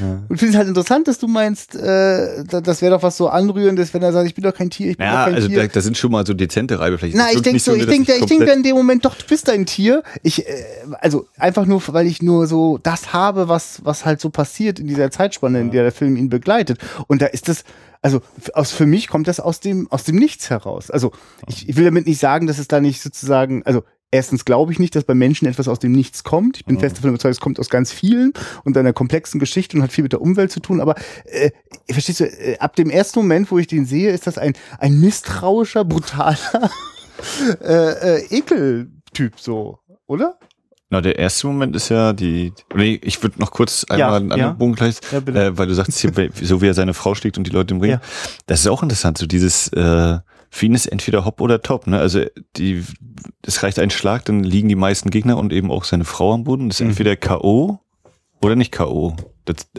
[0.00, 0.22] Ja.
[0.28, 3.92] Und finde es halt interessant, dass du meinst, äh, das wäre doch was so anrührendes,
[3.94, 5.60] wenn er sagt, ich bin doch kein Tier, ich bin ja, doch kein also Tier.
[5.62, 7.18] Da, da sind schon mal so dezente Reibeflächen.
[7.18, 9.66] Na, ich denke so, ich denke, ich denke in dem Moment doch, du bist ein
[9.66, 10.02] Tier.
[10.22, 10.52] Ich, äh,
[11.00, 14.86] also einfach nur, weil ich nur so das habe, was, was halt so passiert in
[14.86, 16.78] dieser Zeitspanne, in der der Film ihn begleitet.
[17.06, 17.64] Und da ist das,
[18.02, 18.20] also
[18.54, 20.90] aus, für mich kommt das aus dem, aus dem Nichts heraus.
[20.90, 21.12] Also
[21.46, 24.78] ich, ich will damit nicht sagen, dass es da nicht sozusagen, also erstens glaube ich
[24.78, 26.58] nicht, dass bei Menschen etwas aus dem Nichts kommt.
[26.58, 26.80] Ich bin mhm.
[26.80, 28.32] fest davon überzeugt, es kommt aus ganz vielen
[28.64, 30.80] und einer komplexen Geschichte und hat viel mit der Umwelt zu tun.
[30.80, 30.94] Aber
[31.24, 31.50] äh,
[31.90, 35.00] verstehst du, äh, ab dem ersten Moment, wo ich den sehe, ist das ein, ein
[35.00, 36.70] misstrauischer, brutaler
[37.60, 40.38] äh, äh, Ekeltyp so, oder?
[40.90, 42.52] Na, der erste Moment ist ja die.
[42.74, 44.56] Nee, ich würde noch kurz einmal ja, einen anderen ja.
[44.58, 47.46] Bogen gleich, ja, äh, weil du sagst hier, so wie er seine Frau schlägt und
[47.46, 47.90] die Leute im Ring.
[47.90, 48.00] Ja.
[48.46, 50.18] Das ist auch interessant, so dieses äh,
[50.50, 51.86] für ihn ist entweder Hopp oder Top.
[51.86, 51.98] Ne?
[51.98, 52.24] Also
[52.56, 52.84] die,
[53.42, 56.44] es reicht ein Schlag, dann liegen die meisten Gegner und eben auch seine Frau am
[56.44, 56.68] Boden.
[56.68, 56.90] Das ist mhm.
[56.90, 57.80] entweder K.O.
[58.40, 59.14] oder nicht K.O.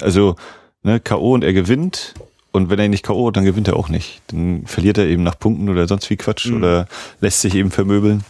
[0.01, 0.35] Also
[0.83, 1.33] ne, K.O.
[1.33, 2.13] und er gewinnt.
[2.51, 4.21] Und wenn er nicht K.O., dann gewinnt er auch nicht.
[4.27, 6.57] Dann verliert er eben nach Punkten oder sonst wie Quatsch mhm.
[6.57, 6.87] oder
[7.19, 8.23] lässt sich eben vermöbeln.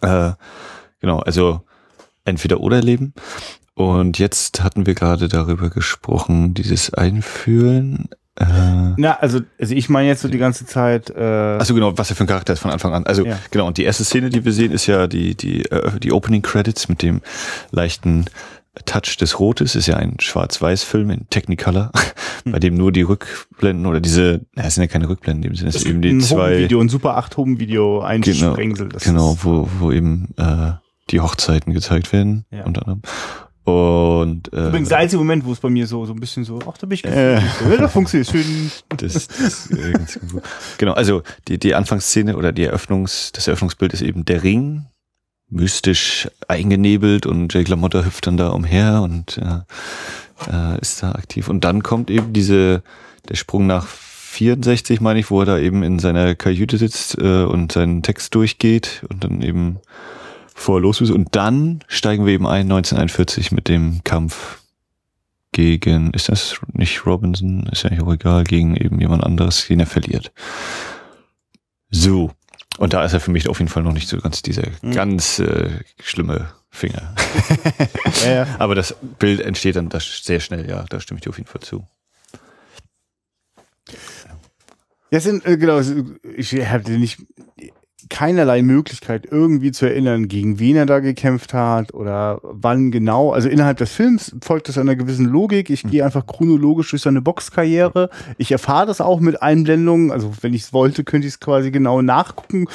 [0.00, 0.32] Äh,
[1.00, 1.62] genau, also
[2.28, 3.14] entweder oder Leben.
[3.74, 8.08] Und jetzt hatten wir gerade darüber gesprochen, dieses Einfühlen.
[8.34, 8.44] Äh,
[8.96, 11.10] Na, also, also ich meine jetzt so die ganze Zeit.
[11.10, 13.06] Äh also genau, was er für ein Charakter ist von Anfang an.
[13.06, 13.38] Also ja.
[13.50, 16.42] genau, und die erste Szene, die wir sehen, ist ja die die äh, die Opening
[16.42, 17.20] Credits mit dem
[17.70, 18.26] leichten
[18.84, 19.74] Touch des Rotes.
[19.74, 21.90] Ist ja ein Schwarz-Weiß-Film in Technicolor,
[22.44, 22.52] hm.
[22.52, 25.56] bei dem nur die Rückblenden oder diese, na, es sind ja keine Rückblenden, in dem
[25.56, 26.58] Sinne, es sind eben die ein zwei.
[26.58, 28.88] Video, ein Super 8 Home Video Einsprengsel.
[28.88, 30.72] Genau, genau wo wo eben äh,
[31.10, 32.64] die Hochzeiten gezeigt werden, ja.
[32.64, 33.02] unter anderem.
[33.68, 36.58] Und äh, übrigens der einzige Moment, wo es bei mir so so ein bisschen so,
[36.66, 37.38] ach, da bin ich äh,
[37.78, 38.70] da funktioniert schön.
[38.96, 40.42] Das, das äh, ganz gut.
[40.78, 44.86] Genau, also die die Anfangsszene oder die Eröffnungs das Eröffnungsbild ist eben der Ring,
[45.50, 51.48] mystisch eingenebelt und Jake LaMotta hüpft dann da umher und äh, äh, ist da aktiv
[51.48, 52.82] und dann kommt eben diese
[53.28, 57.42] der Sprung nach 64 meine ich, wo er da eben in seiner Kajüte sitzt äh,
[57.42, 59.78] und seinen Text durchgeht und dann eben
[60.58, 61.10] vor los ist.
[61.10, 64.62] Und dann steigen wir eben ein 1941 mit dem Kampf
[65.52, 69.80] gegen, ist das nicht Robinson, ist ja nicht auch egal, gegen eben jemand anderes, den
[69.80, 70.32] er verliert.
[71.90, 72.32] So.
[72.76, 74.92] Und da ist er für mich auf jeden Fall noch nicht so ganz dieser mhm.
[74.92, 77.14] ganz äh, schlimme Finger.
[78.24, 78.46] ja, ja.
[78.58, 81.48] Aber das Bild entsteht dann das sehr schnell, ja, da stimme ich dir auf jeden
[81.48, 81.86] Fall zu.
[85.10, 85.80] Ja, sind, äh, genau,
[86.36, 87.18] ich habe nicht,
[88.08, 93.32] keinerlei Möglichkeit, irgendwie zu erinnern, gegen wen er da gekämpft hat oder wann genau.
[93.32, 95.68] Also innerhalb des Films folgt das einer gewissen Logik.
[95.68, 98.08] Ich gehe einfach chronologisch durch seine Boxkarriere.
[98.36, 100.12] Ich erfahre das auch mit Einblendungen.
[100.12, 102.66] Also wenn ich es wollte, könnte ich es quasi genau nachgucken.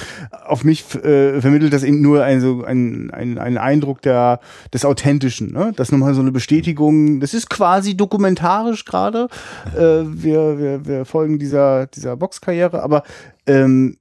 [0.45, 4.41] Auf mich äh, vermittelt das eben nur also ein, ein, ein Eindruck der,
[4.73, 5.53] des Authentischen.
[5.53, 5.71] Ne?
[5.77, 7.21] Das ist nochmal so eine Bestätigung.
[7.21, 9.29] Das ist quasi dokumentarisch gerade.
[9.73, 12.83] Äh, wir, wir, wir folgen dieser, dieser Boxkarriere.
[12.83, 13.03] Aber
[13.47, 13.97] ähm,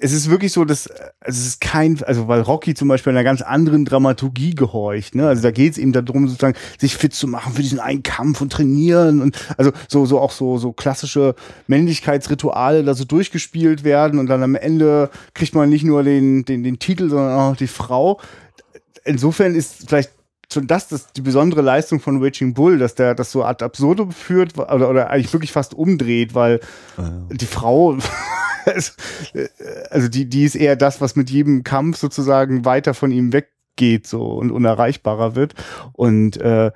[0.00, 3.24] es ist wirklich so, dass also es ist kein, also weil Rocky zum Beispiel einer
[3.24, 5.26] ganz anderen Dramaturgie gehorcht, ne?
[5.26, 8.40] Also da geht es ihm darum, sozusagen sich fit zu machen für diesen einen Kampf
[8.40, 11.34] und trainieren und also so so auch so so klassische
[11.66, 16.62] Männlichkeitsrituale da so durchgespielt werden und dann am Ende kriegt man nicht nur den den
[16.62, 18.20] den Titel, sondern auch die Frau.
[19.04, 20.12] Insofern ist vielleicht
[20.52, 24.12] schon das, das die besondere Leistung von Raging Bull, dass der das so ad absurdum
[24.12, 26.60] führt oder, oder eigentlich wirklich fast umdreht, weil
[26.96, 27.10] Ja.
[27.32, 27.96] die Frau,
[29.90, 34.06] also die, die ist eher das, was mit jedem Kampf sozusagen weiter von ihm weggeht
[34.06, 35.54] so und unerreichbarer wird.
[35.92, 36.72] Und äh,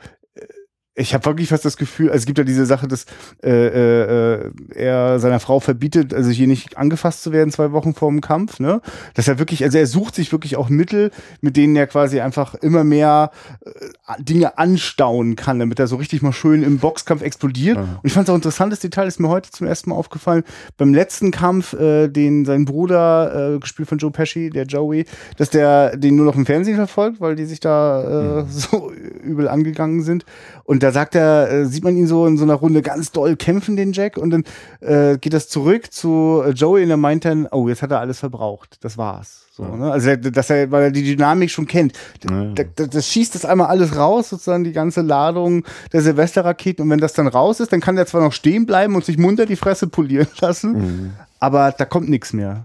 [0.98, 3.04] ich habe wirklich fast das Gefühl, also es gibt ja diese Sache, dass
[3.44, 8.10] äh, äh, er seiner Frau verbietet, also hier nicht angefasst zu werden zwei Wochen vor
[8.10, 8.80] dem Kampf, ne?
[9.12, 11.10] Dass er wirklich, also er sucht sich wirklich auch Mittel,
[11.42, 13.30] mit denen er quasi einfach immer mehr
[13.64, 17.76] äh, Dinge anstauen kann, damit er so richtig mal schön im Boxkampf explodiert.
[17.76, 17.82] Ja.
[17.82, 20.44] Und ich fand es auch interessantes Detail, ist mir heute zum ersten Mal aufgefallen,
[20.78, 25.04] beim letzten Kampf, äh, den sein Bruder, äh, gespielt von Joe Pesci, der Joey,
[25.36, 29.46] dass der den nur noch im Fernsehen verfolgt, weil die sich da äh, so übel
[29.46, 30.24] angegangen sind.
[30.66, 33.36] Und da sagt er, äh, sieht man ihn so in so einer Runde ganz doll
[33.36, 34.44] kämpfen, den Jack, und dann
[34.80, 38.00] äh, geht das zurück zu äh, Joey und er meint dann, oh, jetzt hat er
[38.00, 38.78] alles verbraucht.
[38.80, 39.44] Das war's.
[39.52, 39.76] So, Ja.
[39.76, 39.92] ne?
[39.92, 41.92] Also, er- dass er, weil er die Dynamik schon kennt.
[42.28, 42.46] Ja.
[42.52, 46.82] Da, da, das schießt das einmal alles raus, sozusagen die ganze Ladung der Silvesterraketen.
[46.82, 49.18] Und wenn das dann raus ist, dann kann der zwar noch stehen bleiben und sich
[49.18, 51.12] munter die Fresse polieren lassen, Mhm.
[51.38, 52.64] aber da kommt nichts mehr.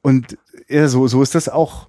[0.00, 1.88] Und ja, so, so ist das auch.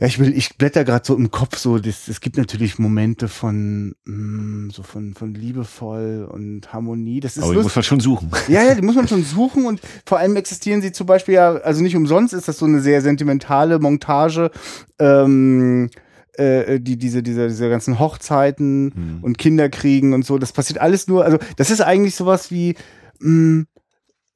[0.00, 3.26] Ja, ich will, ich blätter gerade so im Kopf so, das, es gibt natürlich Momente
[3.26, 7.18] von, mm, so von, von liebevoll und Harmonie.
[7.18, 8.30] Das ist Aber die muss man schon suchen.
[8.48, 11.56] Ja, ja, die muss man schon suchen und vor allem existieren sie zum Beispiel ja,
[11.56, 14.52] also nicht umsonst ist das so eine sehr sentimentale Montage,
[15.00, 15.90] ähm,
[16.34, 19.18] äh, die, diese, diese, diese ganzen Hochzeiten Hm.
[19.22, 22.76] und Kinderkriegen und so, das passiert alles nur, also das ist eigentlich sowas wie,
[23.18, 23.64] mh,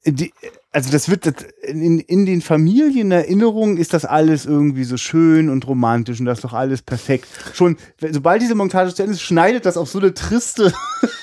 [0.05, 0.33] die,
[0.73, 5.67] also das wird das, in, in den Familienerinnerungen ist das alles irgendwie so schön und
[5.67, 7.27] romantisch und das ist doch alles perfekt.
[7.53, 10.73] Schon, sobald diese Montage zu Ende ist, schneidet das auf so eine triste,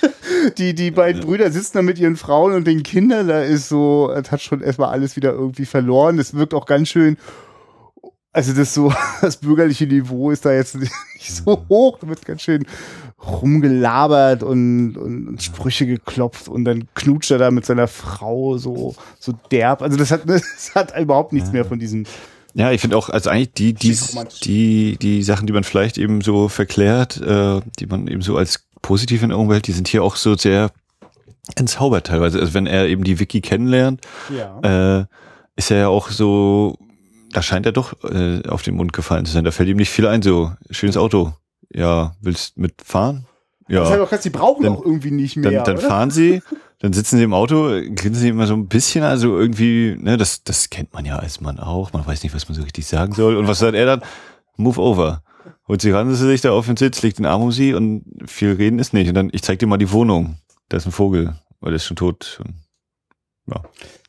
[0.59, 4.09] die, die beiden Brüder sitzen da mit ihren Frauen und den Kindern, da ist so,
[4.15, 6.17] das hat schon erstmal alles wieder irgendwie verloren.
[6.17, 7.17] Das wirkt auch ganz schön,
[8.33, 12.43] also das so, das bürgerliche Niveau ist da jetzt nicht so hoch, da wird ganz
[12.43, 12.65] schön
[13.26, 18.94] rumgelabert und, und, und Sprüche geklopft und dann knutscht er da mit seiner Frau so,
[19.18, 19.83] so derb.
[19.83, 22.04] Also das hat, das hat überhaupt nichts mehr von diesem.
[22.54, 23.96] Ja, ich finde auch, also eigentlich die, die,
[24.42, 28.66] die, die Sachen, die man vielleicht eben so verklärt, äh, die man eben so als
[28.83, 30.70] positiv in Erinnerung behält, die sind hier auch so sehr
[31.56, 32.40] entzaubert teilweise.
[32.40, 34.00] Also wenn er eben die Wiki kennenlernt,
[34.37, 35.00] Ja.
[35.00, 35.04] äh,
[35.56, 36.76] ist er ja auch so,
[37.33, 39.44] da scheint er doch äh, auf den Mund gefallen zu sein.
[39.44, 41.35] Da fällt ihm nicht viel ein, so, schönes Auto.
[41.72, 43.26] Ja, willst mitfahren?
[43.68, 43.80] Ja.
[43.80, 45.62] Das heißt auch, die brauchen Dann- auch irgendwie nicht dann, mehr.
[45.62, 45.87] dann oder?
[45.87, 46.42] fahren sie,
[46.80, 50.42] dann sitzen sie im Auto, grinsen sie immer so ein bisschen, also irgendwie, ne, das,
[50.42, 53.12] das kennt man ja als Mann auch, man weiß nicht, was man so richtig sagen
[53.12, 53.37] soll.
[53.37, 54.02] Und was sagt er dann?
[54.56, 55.22] Move over.
[55.68, 58.04] Holt sie ran, sie sich da auf den Sitz, legt den Arm um sie und
[58.26, 59.09] viel reden ist nicht.
[59.09, 60.37] Und dann, ich zeig dir mal die Wohnung.
[60.68, 62.40] Da ist ein Vogel, weil der ist schon tot.
[62.44, 62.54] Und,
[63.51, 63.63] ja.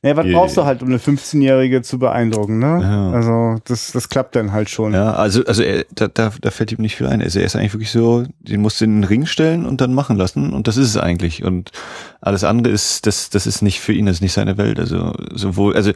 [0.04, 2.80] Ja, was brauchst du halt, um eine 15-Jährige zu beeindrucken, ne?
[2.82, 3.12] Ja.
[3.12, 4.94] Also, das, das klappt dann halt schon.
[4.94, 7.22] ja, also, also er, da, da, da fällt ihm nicht viel ein.
[7.22, 9.94] Also er ist eigentlich wirklich so, den musst du in den Ring stellen und dann
[9.94, 11.44] machen lassen und das ist es eigentlich.
[11.44, 11.72] Und
[12.20, 14.80] alles andere ist, das, das ist nicht für ihn, das ist nicht seine Welt.
[14.80, 15.92] Also sowohl, also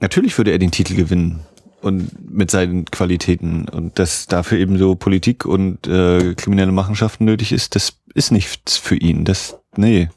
[0.00, 1.40] natürlich würde er den Titel gewinnen
[1.82, 7.52] und mit seinen Qualitäten und dass dafür eben so Politik und äh, kriminelle Machenschaften nötig
[7.52, 9.26] ist, das ist nichts für ihn.
[9.26, 10.08] Das, nee.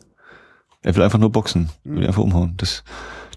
[0.83, 2.55] Er will einfach nur boxen, will einfach umhauen.
[2.57, 2.83] Das,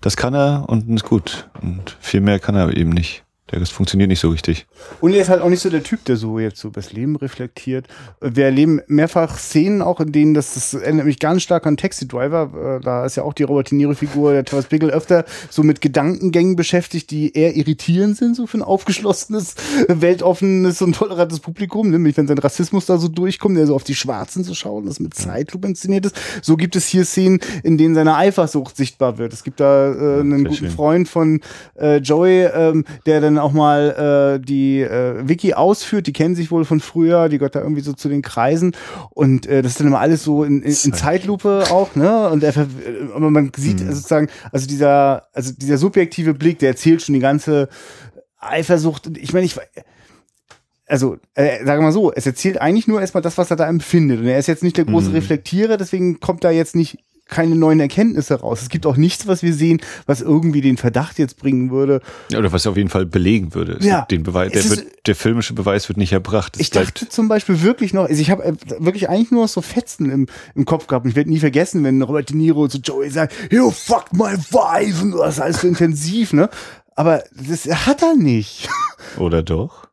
[0.01, 1.49] das kann er und ist gut.
[1.63, 3.26] Und viel mehr kann er eben nicht.
[3.53, 4.67] Der Rest funktioniert nicht so richtig.
[5.01, 7.15] Und er ist halt auch nicht so der Typ, der so jetzt so das Leben
[7.15, 7.87] reflektiert.
[8.21, 12.09] Wir erleben mehrfach Szenen auch, in denen das, das erinnert mich ganz stark an Taxi
[12.09, 12.79] Driver.
[12.79, 15.81] Äh, Da ist ja auch die Robert De Niro-Figur, der Thomas Bigel, öfter so mit
[15.81, 19.55] Gedankengängen beschäftigt, die eher irritierend sind, so für ein aufgeschlossenes,
[19.87, 21.91] weltoffenes und tolerantes Publikum.
[21.91, 24.99] Nämlich, wenn sein Rassismus da so durchkommt, der so auf die Schwarzen zu schauen, das
[24.99, 26.17] mit Zeitlupe inszeniert ist.
[26.43, 29.33] So gibt es hier Szenen, in denen seine Eifersucht sichtbar wird.
[29.33, 30.71] Es gibt da äh, einen sehr guten schön.
[30.71, 31.41] Freund von
[31.79, 36.07] äh, Joey, ähm, der dann auch mal äh, die äh, Wiki ausführt.
[36.07, 38.77] Die kennen sich wohl von früher, die gehört da irgendwie so zu den Kreisen.
[39.11, 42.29] Und äh, das ist dann immer alles so in, in, in Zeitlupe auch, ne?
[42.31, 42.55] Und er,
[43.15, 43.93] aber man sieht Mhm.
[43.93, 47.69] sozusagen, also dieser, also dieser subjektive Blick, der erzählt schon die ganze
[48.39, 49.11] Eifersucht.
[49.19, 49.57] Ich meine, ich
[50.89, 53.67] also, äh, sagen wir mal so, es erzählt eigentlich nur erstmal das, was er da
[53.67, 54.21] empfindet.
[54.21, 55.17] Und er ist jetzt nicht der große Mhm.
[55.17, 58.63] Reflektierer, deswegen kommt da jetzt nicht keine neuen Erkenntnisse raus.
[58.63, 62.01] Es gibt auch nichts, was wir sehen, was irgendwie den Verdacht jetzt bringen würde.
[62.31, 63.79] Ja, Oder was auf jeden Fall belegen würde.
[63.81, 64.03] Es Ja.
[64.03, 66.57] Den Beweis, der, wird, der filmische Beweis wird nicht erbracht.
[66.57, 69.49] Es Ich dachte zum Beispiel wirklich noch, also ich habe äh, wirklich eigentlich nur noch
[69.49, 71.07] so Fetzen im, im Kopf gehabt.
[71.07, 75.03] Ich werde nie vergessen, wenn Robert De Niro zu Joey sagt, you fuck my wife
[75.03, 76.49] und das ist alles so intensiv, ne?
[76.95, 78.69] Aber das hat er nicht.
[79.19, 79.87] Oder doch?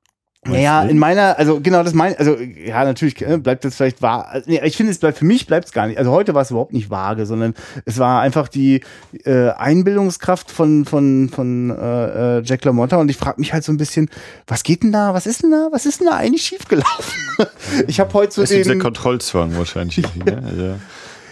[0.45, 4.27] Naja, in meiner, also genau das meine, also ja, natürlich äh, bleibt das vielleicht wahr.
[4.29, 5.97] Also, nee, ich finde, es bleibt für mich bleibt es gar nicht.
[5.97, 7.53] Also heute war es überhaupt nicht vage, sondern
[7.85, 8.81] es war einfach die
[9.25, 13.71] äh, Einbildungskraft von von von äh, äh Jack LaMotta und ich frage mich halt so
[13.71, 14.09] ein bisschen,
[14.47, 15.13] was geht denn da?
[15.13, 15.69] Was ist denn da?
[15.71, 17.13] Was ist denn da eigentlich schiefgelaufen?
[17.87, 20.03] ich habe heute so das ist der Kontrollzwang wahrscheinlich.
[20.15, 20.43] ne?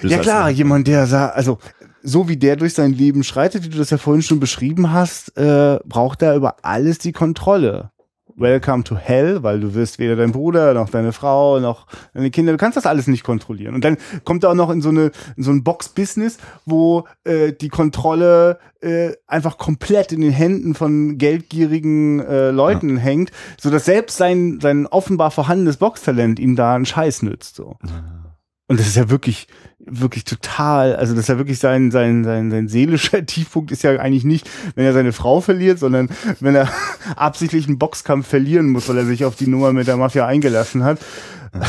[0.02, 1.60] also, ja klar, jemand, der sah, also
[2.04, 5.38] so wie der durch sein Leben schreitet, wie du das ja vorhin schon beschrieben hast,
[5.38, 7.91] äh, braucht er über alles die Kontrolle.
[8.42, 12.52] Welcome to Hell, weil du wirst weder dein Bruder noch deine Frau noch deine Kinder,
[12.52, 13.76] du kannst das alles nicht kontrollieren.
[13.76, 17.54] Und dann kommt er auch noch in so eine in so ein Box-Business, wo äh,
[17.54, 23.02] die Kontrolle äh, einfach komplett in den Händen von geldgierigen äh, Leuten ja.
[23.02, 27.56] hängt, so dass selbst sein sein offenbar vorhandenes Boxtalent ihm da einen Scheiß nützt.
[27.56, 27.78] So.
[28.68, 29.48] Und das ist ja wirklich
[29.86, 33.92] wirklich total, also das ist ja wirklich sein, sein, sein, sein seelischer Tiefpunkt ist ja
[34.00, 36.70] eigentlich nicht, wenn er seine Frau verliert, sondern wenn er
[37.16, 40.84] absichtlich einen Boxkampf verlieren muss, weil er sich auf die Nummer mit der Mafia eingelassen
[40.84, 41.00] hat.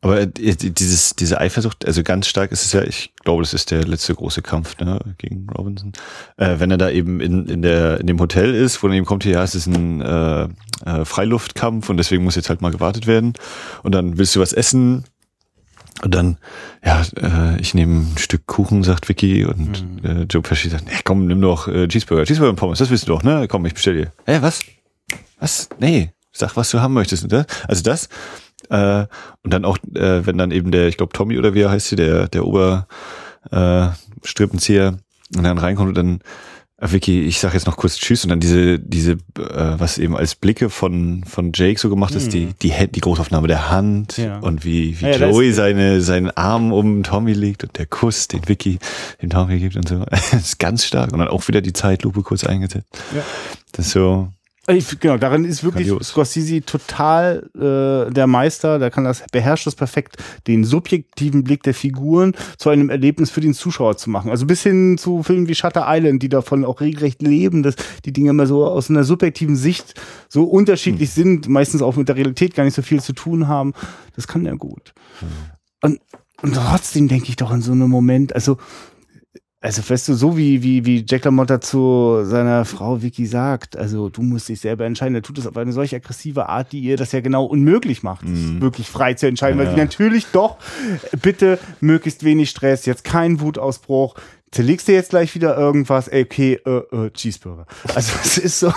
[0.00, 3.84] Aber dieses, diese Eifersucht, also ganz stark ist es ja, ich glaube, das ist der
[3.84, 5.92] letzte große Kampf ne, gegen Robinson.
[6.36, 9.06] Äh, wenn er da eben in, in, der, in dem Hotel ist, wo dann eben
[9.06, 10.48] kommt, ja, es ist ein äh,
[10.86, 13.32] äh, Freiluftkampf und deswegen muss jetzt halt mal gewartet werden.
[13.82, 15.04] Und dann willst du was essen,
[16.02, 16.38] und dann,
[16.84, 20.04] ja, äh, ich nehme ein Stück Kuchen, sagt Vicky, und mhm.
[20.04, 23.08] äh, Joe Pesci sagt, nee, komm, nimm doch äh, Cheeseburger, Cheeseburger und Pommes, das willst
[23.08, 23.46] du doch, ne?
[23.48, 24.12] Komm, ich bestell dir.
[24.26, 24.62] Hä, was?
[25.40, 25.68] Was?
[25.78, 27.30] Nee, sag, was du haben möchtest.
[27.30, 27.46] Ne?
[27.66, 28.08] Also das.
[28.70, 29.06] Äh,
[29.42, 31.88] und dann auch, äh, wenn dann eben der, ich glaube Tommy oder wie er heißt
[31.88, 32.86] hier, der, der Ober
[33.50, 33.88] äh,
[34.24, 34.98] Strippenzieher,
[35.36, 36.20] und dann reinkommt und dann
[36.80, 40.36] Vicky, ich sag jetzt noch kurz Tschüss und dann diese, diese, äh, was eben als
[40.36, 42.30] Blicke von, von Jake so gemacht ist, mhm.
[42.30, 44.38] die, die, die Großaufnahme der Hand ja.
[44.38, 48.48] und wie, wie ja, Joey seine, seinen Arm um Tommy legt und der Kuss, den
[48.48, 48.78] Vicky
[49.20, 50.04] dem Tommy gibt und so.
[50.10, 51.12] das ist ganz stark.
[51.12, 52.86] Und dann auch wieder die Zeitlupe kurz eingesetzt.
[53.12, 53.22] Ja.
[53.72, 54.28] Das ist so,
[54.76, 56.08] ich, genau, darin ist wirklich Grandios.
[56.08, 61.74] Scorsese total äh, der Meister, der kann das, beherrscht das perfekt, den subjektiven Blick der
[61.74, 64.30] Figuren zu einem Erlebnis für den Zuschauer zu machen.
[64.30, 68.12] Also bis hin zu Filmen wie Shutter Island, die davon auch regelrecht leben, dass die
[68.12, 69.94] Dinge immer so aus einer subjektiven Sicht
[70.28, 71.22] so unterschiedlich hm.
[71.22, 73.72] sind, meistens auch mit der Realität gar nicht so viel zu tun haben.
[74.16, 74.92] Das kann er gut.
[75.20, 75.28] Hm.
[75.80, 76.00] Und,
[76.42, 78.58] und trotzdem denke ich doch in so einem Moment, also
[79.60, 84.08] also, weißt du, so wie, wie, wie Jack LaMotta zu seiner Frau Vicky sagt, also
[84.08, 86.96] du musst dich selber entscheiden, er tut das auf eine solch aggressive Art, die ihr
[86.96, 88.60] das ja genau unmöglich macht, mhm.
[88.60, 89.66] wirklich frei zu entscheiden, ja.
[89.66, 90.58] weil sie natürlich doch,
[91.22, 94.14] bitte möglichst wenig Stress, jetzt kein Wutausbruch,
[94.52, 97.66] zerlegst du jetzt gleich wieder irgendwas, ey, okay, äh, äh, Cheeseburger.
[97.96, 98.72] Also es ist so,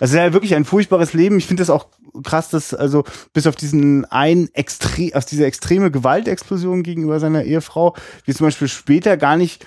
[0.00, 1.38] also ja wirklich ein furchtbares Leben.
[1.38, 1.86] Ich finde das auch
[2.24, 7.94] krass, dass also bis auf diesen ein extrem, aus dieser extreme Gewaltexplosion gegenüber seiner Ehefrau,
[8.24, 9.64] wie zum Beispiel später gar nicht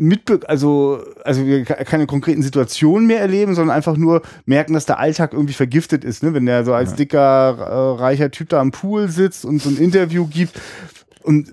[0.00, 4.98] mitbe also also wir keine konkreten Situationen mehr erleben, sondern einfach nur merken, dass der
[4.98, 6.34] Alltag irgendwie vergiftet ist, ne?
[6.34, 6.96] Wenn der so als ja.
[6.96, 10.60] dicker äh, reicher Typ da am Pool sitzt und so ein Interview gibt
[11.22, 11.48] und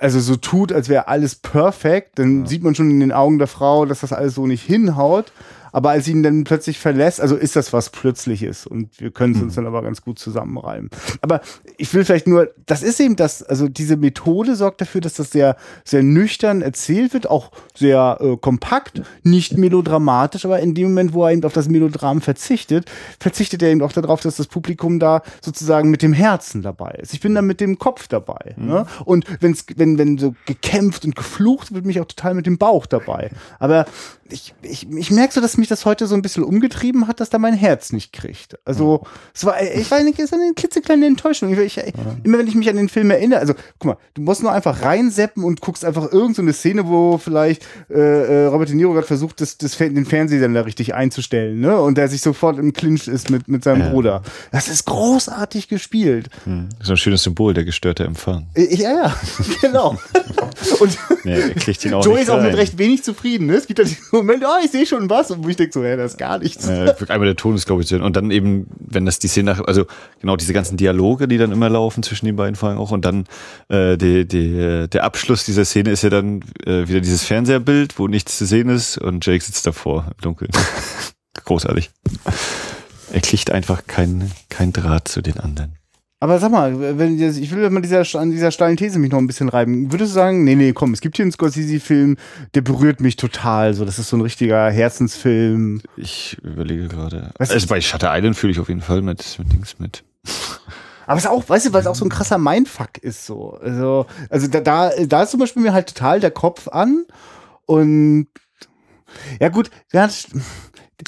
[0.00, 2.46] also so tut, als wäre alles perfekt, dann ja.
[2.46, 5.32] sieht man schon in den Augen der Frau, dass das alles so nicht hinhaut.
[5.72, 9.42] Aber als ihn dann plötzlich verlässt, also ist das was Plötzliches und wir können es
[9.42, 9.56] uns mhm.
[9.56, 10.90] dann aber ganz gut zusammenreimen.
[11.20, 11.40] Aber
[11.78, 15.30] ich will vielleicht nur, das ist eben das, also diese Methode sorgt dafür, dass das
[15.30, 21.14] sehr, sehr nüchtern erzählt wird, auch sehr äh, kompakt, nicht melodramatisch, aber in dem Moment,
[21.14, 24.98] wo er eben auf das Melodram verzichtet, verzichtet er eben auch darauf, dass das Publikum
[24.98, 27.14] da sozusagen mit dem Herzen dabei ist.
[27.14, 28.54] Ich bin da mit dem Kopf dabei.
[28.56, 28.66] Mhm.
[28.66, 28.86] Ne?
[29.04, 32.86] Und wenn's, wenn, wenn so gekämpft und geflucht wird, mich auch total mit dem Bauch
[32.86, 33.30] dabei.
[33.58, 33.86] Aber
[34.32, 37.30] ich, ich, ich merke so, dass mich das heute so ein bisschen umgetrieben hat, dass
[37.30, 38.58] da mein Herz nicht kriegt.
[38.64, 41.52] Also, es war, ich war eine, eine klitzekleine Enttäuschung.
[41.52, 41.92] Ich, ich.
[42.24, 44.82] Immer wenn ich mich an den Film erinnere, also, guck mal, du musst nur einfach
[44.82, 49.06] reinseppen und guckst einfach irgendeine so Szene, wo vielleicht äh, äh, Robert De Niro gerade
[49.06, 51.80] versucht, das, das, den Fernsehsender richtig einzustellen, ne?
[51.80, 53.88] Und der sich sofort im Clinch ist mit, mit seinem ja.
[53.90, 54.22] Bruder.
[54.50, 56.28] Das ist großartig gespielt.
[56.44, 56.68] Hm.
[56.82, 58.46] So ein schönes Symbol, der gestörte Empfang.
[58.56, 59.16] Ja, ja,
[59.60, 59.98] genau.
[60.80, 63.54] und nee, kriegt ihn auch Joey ist auch mit recht wenig zufrieden, ne?
[63.54, 65.82] Es gibt ja diesen Moment, oh, ich sehe schon was, und wo ich denke so,
[65.82, 66.66] ja, das ist gar nichts.
[66.68, 69.86] Äh, einmal der Ton ist, glaube ich, und dann eben, wenn das die Szene, also
[70.20, 73.24] genau diese ganzen Dialoge, die dann immer laufen zwischen den beiden allem auch, und dann
[73.68, 78.08] äh, die, die, der Abschluss dieser Szene ist ja dann äh, wieder dieses Fernseherbild, wo
[78.08, 80.50] nichts zu sehen ist, und Jake sitzt davor im Dunkeln.
[81.44, 81.90] Großartig.
[83.12, 85.81] Er kriegt einfach keinen kein Draht zu den anderen.
[86.22, 89.26] Aber sag mal, wenn ich will mal dieser, an dieser steilen These mich noch ein
[89.26, 89.90] bisschen reiben.
[89.90, 92.16] Würdest du sagen, nee, nee, komm, es gibt hier einen Scorsese-Film,
[92.54, 93.74] der berührt mich total.
[93.74, 95.82] So, das ist so ein richtiger Herzensfilm.
[95.96, 97.32] Ich überlege gerade.
[97.40, 100.04] Also bei Shutter Island fühle ich auf jeden Fall mit, mit Dings mit.
[101.08, 103.58] Aber es ist auch, weißt du, weil es auch so ein krasser Mindfuck ist, so.
[103.60, 107.04] Also, also da, da, da ist zum Beispiel mir halt total der Kopf an.
[107.66, 108.28] Und
[109.40, 110.08] ja, gut, ja,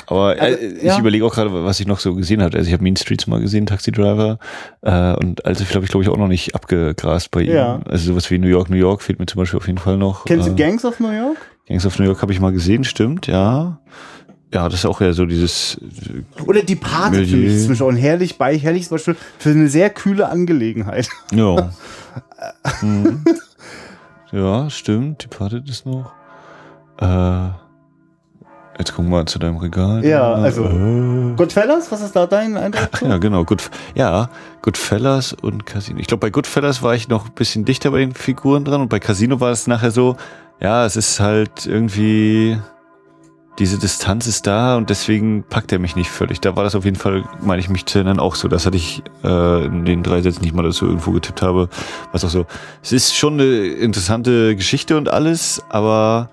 [0.06, 0.98] Aber äh, Also, ich ja.
[0.98, 2.56] überlege auch gerade, was ich noch so gesehen hatte.
[2.58, 4.38] Also ich habe Mean Streets mal gesehen, Taxi Driver.
[4.82, 7.52] Äh, und also habe ich, glaube ich, auch noch nicht abgegrast bei ihm.
[7.52, 7.80] Ja.
[7.88, 10.24] Also sowas wie New York, New York fehlt mir zum Beispiel auf jeden Fall noch.
[10.24, 11.36] Kennst du äh, Gangs of New York?
[11.66, 13.78] Gangs of New York habe ich mal gesehen, stimmt, ja.
[14.52, 15.80] Ja, das ist auch eher so dieses
[16.46, 17.36] Oder Die für Milieu.
[17.38, 21.08] mich zum Beispiel auch ein herrlich, bei herrlich zum Beispiel für eine sehr kühle Angelegenheit.
[21.32, 21.72] Ja.
[22.82, 23.24] mhm.
[24.30, 25.24] Ja, stimmt.
[25.24, 26.12] Die Partet ist noch.
[27.00, 27.48] Äh,
[28.78, 30.04] jetzt gucken wir mal zu deinem Regal.
[30.04, 32.88] Ja, also- Äh, Goodfellas, was ist da dein Eindruck?
[32.92, 33.44] ach ja, genau.
[33.44, 34.28] Good, ja,
[34.62, 35.98] Goodfellas und Casino.
[36.00, 38.88] Ich glaube, bei Goodfellas war ich noch ein bisschen dichter bei den Figuren dran und
[38.88, 40.16] bei Casino war es nachher so,
[40.60, 42.58] ja, es ist halt irgendwie.
[43.60, 46.40] Diese Distanz ist da und deswegen packt er mich nicht völlig.
[46.40, 48.48] Da war das auf jeden Fall, meine ich mich zu erinnern, auch so.
[48.48, 51.68] Das hatte ich äh, in den drei Sätzen nicht mal dazu irgendwo getippt habe.
[52.10, 52.46] Was auch so.
[52.82, 56.30] Es ist schon eine interessante Geschichte und alles, aber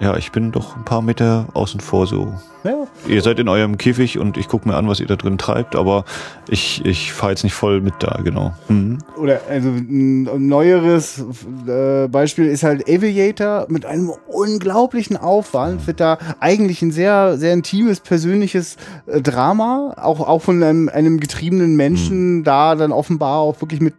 [0.00, 2.32] ja, ich bin doch ein paar Meter außen vor so.
[2.64, 2.86] Ja.
[3.06, 5.74] Ihr seid in eurem Käfig und ich gucke mir an, was ihr da drin treibt,
[5.74, 6.04] aber
[6.48, 8.52] ich, ich fahre jetzt nicht voll mit da, genau.
[8.68, 8.98] Mhm.
[9.16, 11.24] Oder also ein neueres
[11.66, 17.52] äh, Beispiel ist halt Aviator mit einem unglaublichen Aufwand wird da eigentlich ein sehr sehr
[17.52, 18.76] intimes persönliches
[19.06, 23.94] äh, Drama auch auch von einem, einem getriebenen Menschen da dann offenbar auch wirklich mit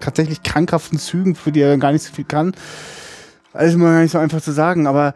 [0.00, 2.54] tatsächlich krankhaften Zügen für die er dann gar nicht so viel kann
[3.52, 5.14] also mal gar nicht so einfach zu sagen aber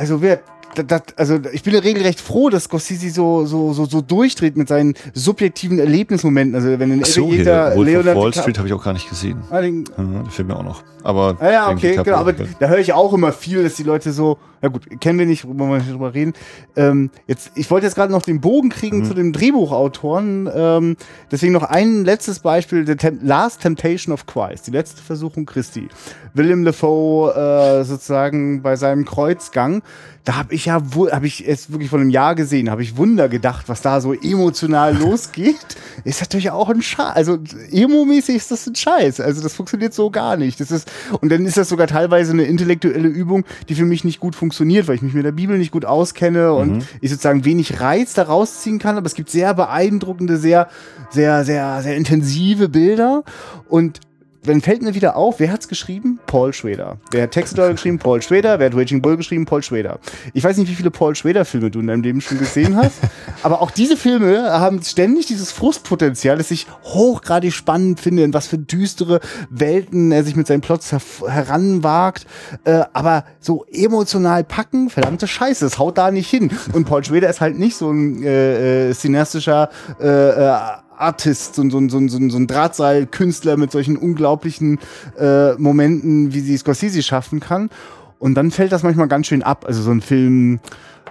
[0.00, 0.42] also wer
[0.74, 4.68] das, also ich bin ja regelrecht froh, dass Scorsese so so so so durchdreht mit
[4.68, 6.54] seinen subjektiven Erlebnismomenten.
[6.54, 8.92] Also wenn in Ach so, Aviator Wolf of Leonardo Wall Street habe ich auch gar
[8.92, 9.38] nicht gesehen.
[9.50, 10.82] Ah, den- Ja, der fehlt mir auch noch.
[11.02, 12.16] Aber Ah ja, den okay, genau.
[12.18, 15.24] Aber da höre ich auch immer viel, dass die Leute so, ja gut, kennen wir
[15.24, 16.34] nicht, worüber wir nicht drüber reden.
[16.76, 19.04] Ähm, jetzt, ich wollte jetzt gerade noch den Bogen kriegen Mhm.
[19.06, 20.50] zu dem Drehbuchautoren.
[20.54, 20.96] Ähm,
[21.30, 25.88] deswegen noch ein letztes Beispiel: The Tem Last Temptation of Christ, die letzte Versuchung Christi.
[26.34, 27.32] Willem Dafoe
[27.80, 29.82] äh, sozusagen bei seinem Kreuzgang.
[30.24, 32.98] Da habe ich ja, wohl- habe ich es wirklich vor einem Jahr gesehen, habe ich
[32.98, 35.56] Wunder gedacht, was da so emotional losgeht.
[36.04, 37.14] Ist natürlich auch ein Scheiß.
[37.16, 37.38] Also
[37.70, 39.20] emo-mäßig ist das ein Scheiß.
[39.20, 40.60] Also das funktioniert so gar nicht.
[40.60, 40.90] Das ist
[41.22, 44.88] und dann ist das sogar teilweise eine intellektuelle Übung, die für mich nicht gut funktioniert,
[44.88, 48.24] weil ich mich mit der Bibel nicht gut auskenne und ich sozusagen wenig Reiz da
[48.24, 48.98] rausziehen kann.
[48.98, 50.68] Aber es gibt sehr beeindruckende, sehr,
[51.08, 53.24] sehr, sehr, sehr intensive Bilder
[53.70, 54.00] und
[54.44, 56.18] dann fällt mir wieder auf, wer hat's geschrieben?
[56.26, 56.96] Paul Schrader.
[57.10, 57.98] Wer hat Textedeuter geschrieben?
[57.98, 58.58] Paul Schrader.
[58.58, 59.44] Wer hat Raging Bull geschrieben?
[59.44, 59.98] Paul Schrader.
[60.32, 62.98] Ich weiß nicht, wie viele Paul Schrader-Filme du in deinem Leben schon gesehen hast,
[63.42, 68.46] aber auch diese Filme haben ständig dieses Frustpotenzial, das ich hochgradig spannend finde, in was
[68.46, 72.26] für düstere Welten er sich mit seinen Plots herf- heranwagt.
[72.64, 76.50] Äh, aber so emotional packen, verdammte Scheiße, es haut da nicht hin.
[76.72, 79.68] Und Paul Schrader ist halt nicht so ein äh, äh, cineastischer
[80.00, 80.56] äh, äh,
[81.00, 84.78] Artist, so, so, so, so, so ein Drahtseilkünstler mit solchen unglaublichen
[85.18, 87.70] äh, Momenten, wie sie Scorsese schaffen kann.
[88.18, 89.64] Und dann fällt das manchmal ganz schön ab.
[89.66, 90.60] Also so ein Film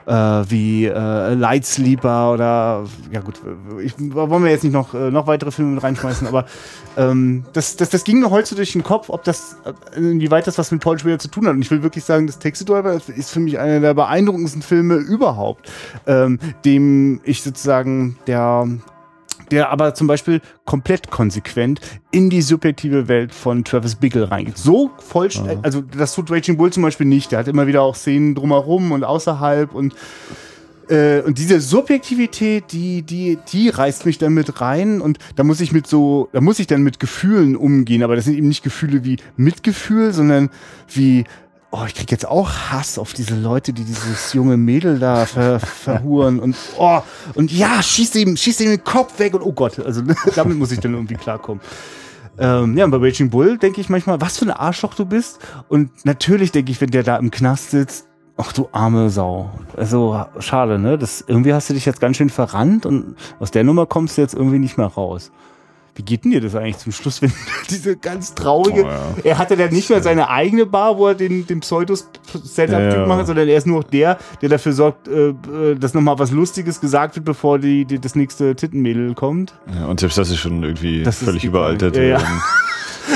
[0.05, 3.41] äh, wie äh, Light Sleeper oder ja gut,
[3.83, 6.45] ich, wollen wir jetzt nicht noch, äh, noch weitere Filme mit reinschmeißen, aber
[6.97, 10.57] ähm, das, das, das ging mir heute durch den Kopf, ob das, äh, inwieweit das
[10.57, 11.53] was mit Paul Schrader zu tun hat.
[11.53, 14.61] Und ich will wirklich sagen, das Taxi Driver ist- ist für mich einer der beeindruckendsten
[14.61, 15.69] Filme überhaupt,
[16.07, 18.67] ähm, dem ich sozusagen der
[19.51, 21.81] der aber zum Beispiel komplett konsequent
[22.11, 24.57] in die subjektive Welt von Travis Bickle reingeht.
[24.57, 25.29] So voll,
[25.61, 27.31] also das tut Raging Bull zum Beispiel nicht.
[27.31, 29.93] Der hat immer wieder auch Szenen drumherum und außerhalb und
[30.89, 35.61] äh, und diese Subjektivität, die, die, die reißt mich dann mit rein und da muss
[35.61, 38.63] ich mit so, da muss ich dann mit Gefühlen umgehen, aber das sind eben nicht
[38.63, 40.49] Gefühle wie Mitgefühl, sondern
[40.91, 41.25] wie,
[41.71, 45.59] oh, ich krieg jetzt auch Hass auf diese Leute, die dieses junge Mädel da ver,
[45.59, 47.01] verhuren und oh,
[47.35, 50.01] und ja, schieß ihm, schieß ihm den Kopf weg und oh Gott, also
[50.35, 51.61] damit muss ich dann irgendwie klarkommen.
[52.39, 55.39] Ähm, ja, bei Raging Bull denke ich manchmal, was für ein Arschloch du bist.
[55.67, 59.51] Und natürlich denke ich, wenn der da im Knast sitzt, ach du arme Sau.
[59.75, 60.97] Also schade, ne?
[60.97, 64.21] Das, irgendwie hast du dich jetzt ganz schön verrannt und aus der Nummer kommst du
[64.21, 65.31] jetzt irgendwie nicht mehr raus.
[65.95, 67.31] Wie geht denn dir das eigentlich zum Schluss, wenn
[67.69, 68.83] diese ganz traurige.
[68.83, 69.13] Oh, ja.
[69.23, 73.05] Er hatte dann nicht mehr seine eigene Bar, wo er den, den Pseudo-Setup Ja, ja.
[73.05, 76.31] macht, sondern er ist nur noch der, der dafür sorgt, äh, äh, dass nochmal was
[76.31, 79.53] Lustiges gesagt wird, bevor die, die, das nächste Tittenmädel kommt.
[79.73, 81.97] Ja, und selbst das ist schon irgendwie Das völlig überaltert.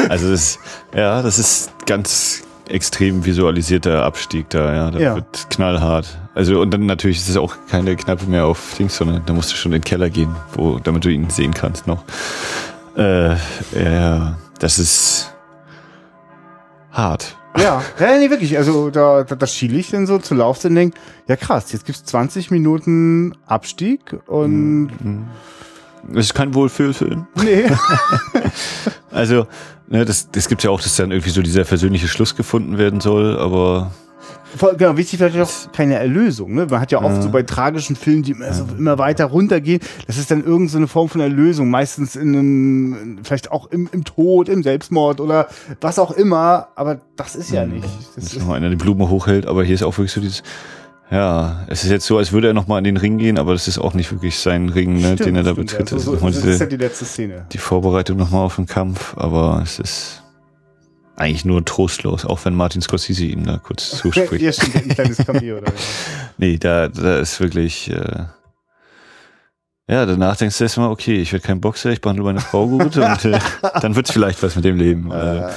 [0.09, 0.59] Also das,
[0.95, 4.91] ja, das ist ganz extrem visualisierter Abstieg da, ja.
[4.91, 5.15] Da Ja.
[5.15, 6.19] wird knallhart.
[6.36, 9.52] Also und dann natürlich ist es auch keine Kneipe mehr auf Dings, sondern da musst
[9.52, 12.04] du schon in den Keller gehen, wo, damit du ihn sehen kannst noch.
[12.97, 13.36] Äh,
[13.76, 15.34] ja, das ist
[16.91, 17.36] hart.
[17.58, 18.58] Ja, ja, nee, wirklich.
[18.58, 20.97] Also da, da, da schiele ich dann so zu Laufzeit und denke,
[21.28, 24.89] ja krass, jetzt gibt's 20 Minuten Abstieg und
[26.14, 27.28] Es ist kein Wohlfühlfilm.
[27.43, 27.66] nee.
[29.11, 29.45] Also,
[29.88, 33.01] ne, das, das gibt ja auch, dass dann irgendwie so dieser versöhnliche Schluss gefunden werden
[33.01, 33.91] soll, aber
[34.77, 36.53] genau, wichtig vielleicht auch keine Erlösung.
[36.53, 36.67] Ne?
[36.69, 39.81] Man hat ja oft so bei tragischen Filmen, die immer, so immer weiter runtergehen.
[40.07, 43.89] Das ist dann irgendeine so eine Form von Erlösung, meistens in einem, vielleicht auch im,
[43.91, 45.47] im Tod, im Selbstmord oder
[45.81, 46.69] was auch immer.
[46.75, 47.88] Aber das ist ja nicht.
[48.15, 50.43] Das Dass nochmal einer die Blume hochhält, aber hier ist auch wirklich so dieses,
[51.14, 53.68] ja, es ist jetzt so, als würde er nochmal in den Ring gehen, aber das
[53.68, 55.91] ist auch nicht wirklich sein Ring, ne, Stimmt, den er da stimmt, betritt.
[55.91, 55.95] Ja.
[55.95, 57.45] Das So, ist so, nochmal das ist ja die letzte Szene.
[57.51, 60.24] die Vorbereitung nochmal auf den Kampf, aber es ist
[61.16, 64.41] eigentlich nur trostlos, auch wenn Martin Scorsese ihm da kurz zuspricht.
[64.41, 65.57] Ja, stimmt, ein kleines Cameo.
[65.59, 65.72] Oder?
[66.39, 68.24] Nee, da, da ist wirklich, äh,
[69.88, 72.97] ja, danach denkst du erstmal, okay, ich werde kein Boxer, ich behandle meine Frau gut
[72.97, 73.39] und äh,
[73.82, 75.11] dann wird's vielleicht was mit dem Leben.
[75.11, 75.53] Also,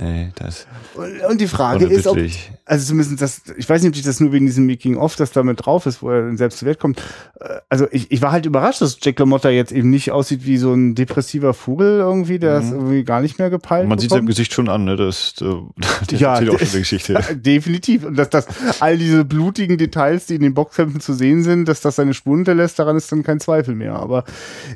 [0.00, 2.18] nee, das Und, und die Frage ist, ob,
[2.64, 5.64] also zumindest das, ich weiß nicht, ob ich das nur wegen diesem Making-of, das damit
[5.64, 7.00] drauf ist, wo er dann selbst zur Welt kommt.
[7.40, 10.56] Äh, Also ich, ich war halt überrascht, dass Jack LaMotta jetzt eben nicht aussieht wie
[10.58, 14.28] so ein depressiver Vogel irgendwie, der es irgendwie gar nicht mehr gepeilt Man sieht bekommt.
[14.28, 14.96] Gesicht schon an, ne?
[14.96, 15.44] Das, äh,
[16.08, 17.20] das Ja, erzählt auch das- schon eine Geschichte.
[17.36, 18.04] Definitiv.
[18.04, 18.46] Und dass das
[18.80, 22.38] all diese blutigen Details, die in den Boxkämpfen zu sehen sind, dass das seine Spuren
[22.38, 23.94] hinterlässt, daran ist dann kein Zweifel mehr.
[23.94, 24.24] Aber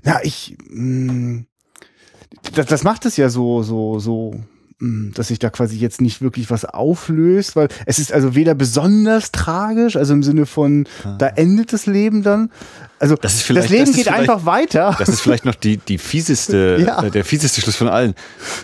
[0.04, 1.44] na, ich mh,
[2.54, 4.34] das, das macht es ja so, so, so,
[5.14, 9.30] dass sich da quasi jetzt nicht wirklich was auflöst, weil es ist also weder besonders
[9.30, 10.86] tragisch, also im Sinne von,
[11.18, 12.50] da endet das Leben dann.
[12.98, 14.94] Also Das ist das vielleicht- Leben das geht einfach weiter.
[14.98, 17.02] Das ist vielleicht noch die, die fieseste, Ja.
[17.02, 18.14] äh, der fieseste Schluss von allen.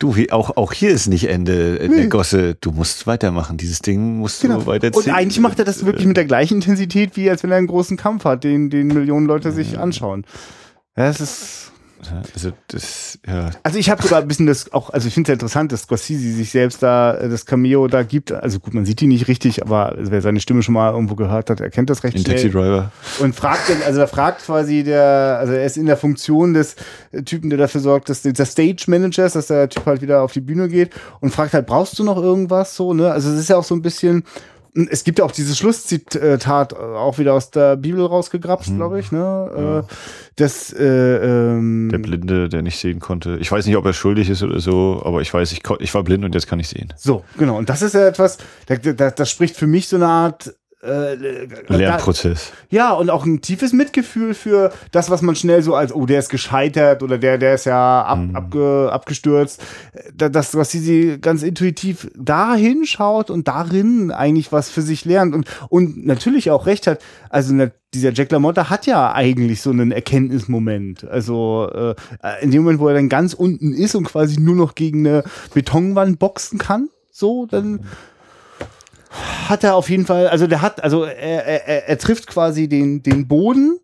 [0.00, 2.56] Du, auch, auch hier ist nicht Ende in der Gosse.
[2.60, 3.56] Du musst weitermachen.
[3.56, 4.60] Dieses Ding musst Genau.
[4.60, 5.04] du weiterziehen.
[5.12, 7.66] Und eigentlich macht er das wirklich mit der gleichen Intensität, wie als wenn er einen
[7.66, 10.24] großen Kampf hat, den, den Millionen Leute sich anschauen.
[10.96, 11.72] Ja, es ist.
[12.34, 13.50] Also, das, ja.
[13.62, 15.82] Also ich habe sogar ein bisschen das auch, also ich finde es ja interessant, dass
[15.82, 18.30] Scorsese sich selbst da äh, das Cameo da gibt.
[18.32, 21.50] Also gut, man sieht ihn nicht richtig, aber wer seine Stimme schon mal irgendwo gehört
[21.50, 22.36] hat, erkennt das recht In schnell.
[22.36, 22.92] Taxi Driver.
[23.18, 26.76] Und fragt also da fragt quasi der, also er ist in der Funktion des
[27.12, 30.32] äh, Typen, der dafür sorgt, dass der Stage Managers, dass der Typ halt wieder auf
[30.32, 30.90] die Bühne geht
[31.20, 33.10] und fragt halt, brauchst du noch irgendwas so, ne?
[33.10, 34.24] Also es ist ja auch so ein bisschen,
[34.90, 39.10] es gibt ja auch dieses Schlusszitat äh, auch wieder aus der Bibel rausgegrapscht, glaube ich,
[39.10, 39.84] ne?
[39.88, 39.94] Äh,
[40.36, 43.38] das, äh, ähm, Der Blinde, der nicht sehen konnte.
[43.40, 46.04] Ich weiß nicht, ob er schuldig ist oder so, aber ich weiß, ich, ich war
[46.04, 46.92] blind und jetzt kann ich sehen.
[46.96, 47.56] so, genau.
[47.56, 51.14] Und das ist ja etwas, das, das, das spricht für mich so eine Art äh,
[51.68, 52.52] Lernprozess.
[52.70, 56.20] Ja, und auch ein tiefes Mitgefühl für das, was man schnell so als, oh, der
[56.20, 59.60] ist gescheitert oder der, der ist ja ab, abge, abgestürzt.
[60.14, 65.04] Da- Das, was sie, sie ganz intuitiv da hinschaut und darin eigentlich was für sich
[65.04, 67.00] lernt und, und natürlich auch recht hat.
[67.28, 71.08] Also ne, dieser Jack LaMotta hat ja eigentlich so einen Erkenntnismoment.
[71.08, 71.94] Also äh,
[72.42, 75.24] in dem Moment, wo er dann ganz unten ist und quasi nur noch gegen eine
[75.54, 77.80] Betonwand boxen kann, so, dann
[79.48, 83.02] hat er auf jeden Fall, also der hat, also er, er, er trifft quasi den,
[83.02, 83.78] den Boden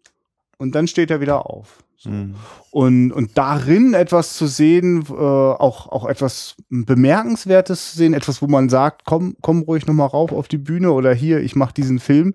[0.59, 1.79] und dann steht er wieder auf.
[1.97, 2.11] So.
[2.71, 8.47] Und, und darin etwas zu sehen, äh, auch, auch etwas Bemerkenswertes zu sehen, etwas, wo
[8.47, 12.01] man sagt, komm, komm ruhig nochmal rauf auf die Bühne oder hier, ich mache diesen
[12.01, 12.35] Film.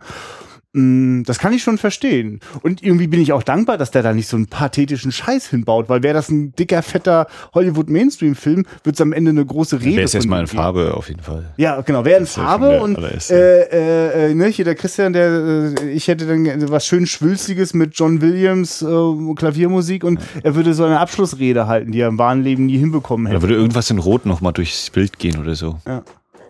[0.73, 2.41] Mm, Das kann ich schon verstehen.
[2.61, 5.89] Und irgendwie bin ich auch dankbar, dass der da nicht so einen pathetischen Scheiß hinbaut,
[5.89, 10.11] weil wäre das ein dicker, fetter Hollywood-Mainstream-Film, wird es am Ende eine große Rede ist
[10.11, 10.57] von erstmal ihm in geben.
[10.61, 11.53] Farbe auf jeden Fall.
[11.57, 15.73] Ja, genau, wäre in ja Farbe und äh, äh, äh, ne, hier der Christian, der
[15.79, 20.73] äh, ich hätte dann was schön Schwülstiges mit John Williams äh, Klaviermusik und er würde
[20.75, 23.41] so eine Abschlussrede halten, die er im wahren Leben nie hinbekommen Da hätte.
[23.41, 25.79] würde irgendwas in Rot nochmal durchs Bild gehen oder so.
[25.87, 26.03] Ja.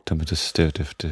[0.05, 1.11] Damit es der, der, der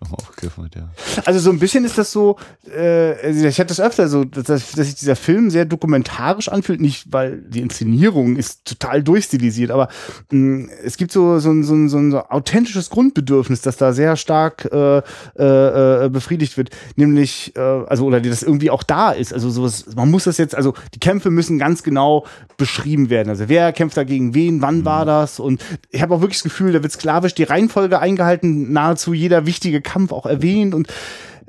[0.00, 0.90] nochmal aufgegriffen wird, ja.
[1.24, 2.36] Also so ein bisschen ist das so,
[2.70, 6.82] äh, also ich hatte das öfter so, dass, dass sich dieser Film sehr dokumentarisch anfühlt,
[6.82, 9.88] nicht weil die Inszenierung ist total durchstilisiert, aber
[10.30, 13.94] mh, es gibt so, so, ein, so, ein, so ein so authentisches Grundbedürfnis, das da
[13.94, 14.98] sehr stark äh,
[15.38, 19.86] äh, äh, befriedigt wird, nämlich, äh, also oder das irgendwie auch da ist, also sowas,
[19.96, 22.26] man muss das jetzt, also die Kämpfe müssen ganz genau
[22.58, 25.40] beschrieben werden, also wer kämpft da gegen wen, wann war das?
[25.40, 29.46] Und ich habe auch wirklich das Gefühl, da wird sklavisch die Reihenfolge eingehalten, nahezu jeder
[29.46, 30.88] wichtige Kampf auch erwähnt und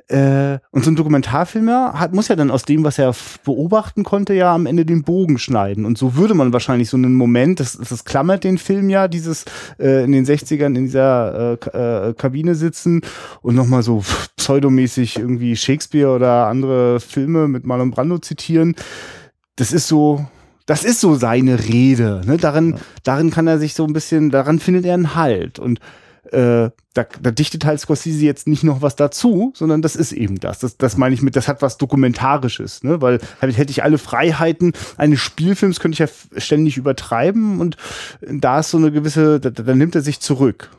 [0.10, 3.14] äh, und so ein Dokumentarfilmer hat, muss ja dann aus dem, was er
[3.44, 5.86] beobachten konnte, ja am Ende den Bogen schneiden.
[5.86, 9.44] Und so würde man wahrscheinlich so einen Moment, das, das klammert den Film ja, dieses
[9.80, 13.02] äh, in den 60ern in dieser äh, äh, Kabine sitzen
[13.42, 14.04] und nochmal so
[14.38, 18.76] pseudomäßig irgendwie Shakespeare oder andere Filme mit Marlon Brando zitieren.
[19.58, 20.26] Das ist so,
[20.68, 22.22] das ist so seine Rede.
[22.26, 22.38] Ne?
[22.38, 25.60] Darin, darin kann er sich so ein bisschen, daran findet er einen Halt.
[25.60, 25.80] Und
[26.32, 30.40] äh, da, da dichtet halt Scorsese jetzt nicht noch was dazu, sondern das ist eben
[30.40, 30.60] das.
[30.60, 33.02] Das, das meine ich mit, das hat was Dokumentarisches, ne?
[33.02, 37.78] Weil halt, hätte ich alle Freiheiten eines Spielfilms, könnte ich ja ständig übertreiben und
[38.22, 40.70] da ist so eine gewisse, da, da nimmt er sich zurück.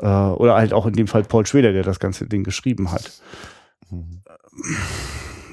[0.00, 3.12] Äh, oder halt auch in dem Fall Paul Schweder, der das ganze Ding geschrieben hat.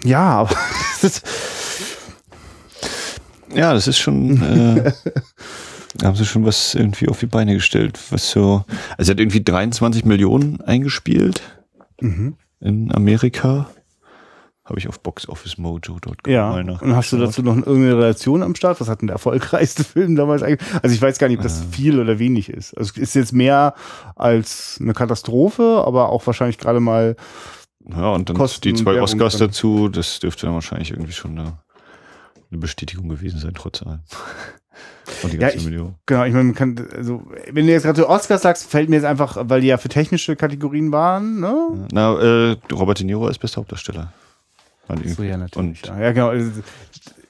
[0.03, 0.55] Ja, aber
[1.01, 1.27] das ist,
[3.53, 4.91] Ja, das ist schon, äh,
[6.03, 8.65] haben sie schon was irgendwie auf die Beine gestellt, was so,
[8.97, 11.41] also er hat irgendwie 23 Millionen eingespielt
[12.01, 12.35] mhm.
[12.59, 13.69] in Amerika.
[14.65, 16.49] Habe ich auf boxofficemojo.com ja.
[16.49, 16.81] mal nach.
[16.81, 18.81] Und hast du dazu noch irgendeine Relation am Start?
[18.81, 20.67] Was hat denn der erfolgreichste Film damals eigentlich?
[20.81, 21.65] Also ich weiß gar nicht, ob das äh.
[21.65, 22.75] viel oder wenig ist.
[22.75, 23.75] Also es ist jetzt mehr
[24.15, 27.15] als eine Katastrophe, aber auch wahrscheinlich gerade mal.
[27.87, 31.59] Ja, und dann Kosten die zwei Oscars dazu, das dürfte dann wahrscheinlich irgendwie schon eine,
[32.51, 33.99] eine Bestätigung gewesen sein, trotz allem.
[35.23, 38.09] Und die ganze ja, ich, Genau, ich meine, man kann, also, wenn du jetzt gerade
[38.09, 41.87] Oscars sagst, fällt mir jetzt einfach, weil die ja für technische Kategorien waren, ne?
[41.91, 44.11] Na, äh, Robert De Niro ist bester Hauptdarsteller.
[45.05, 45.83] So, ja, natürlich.
[45.83, 46.29] Und ja, genau.
[46.29, 46.51] Also,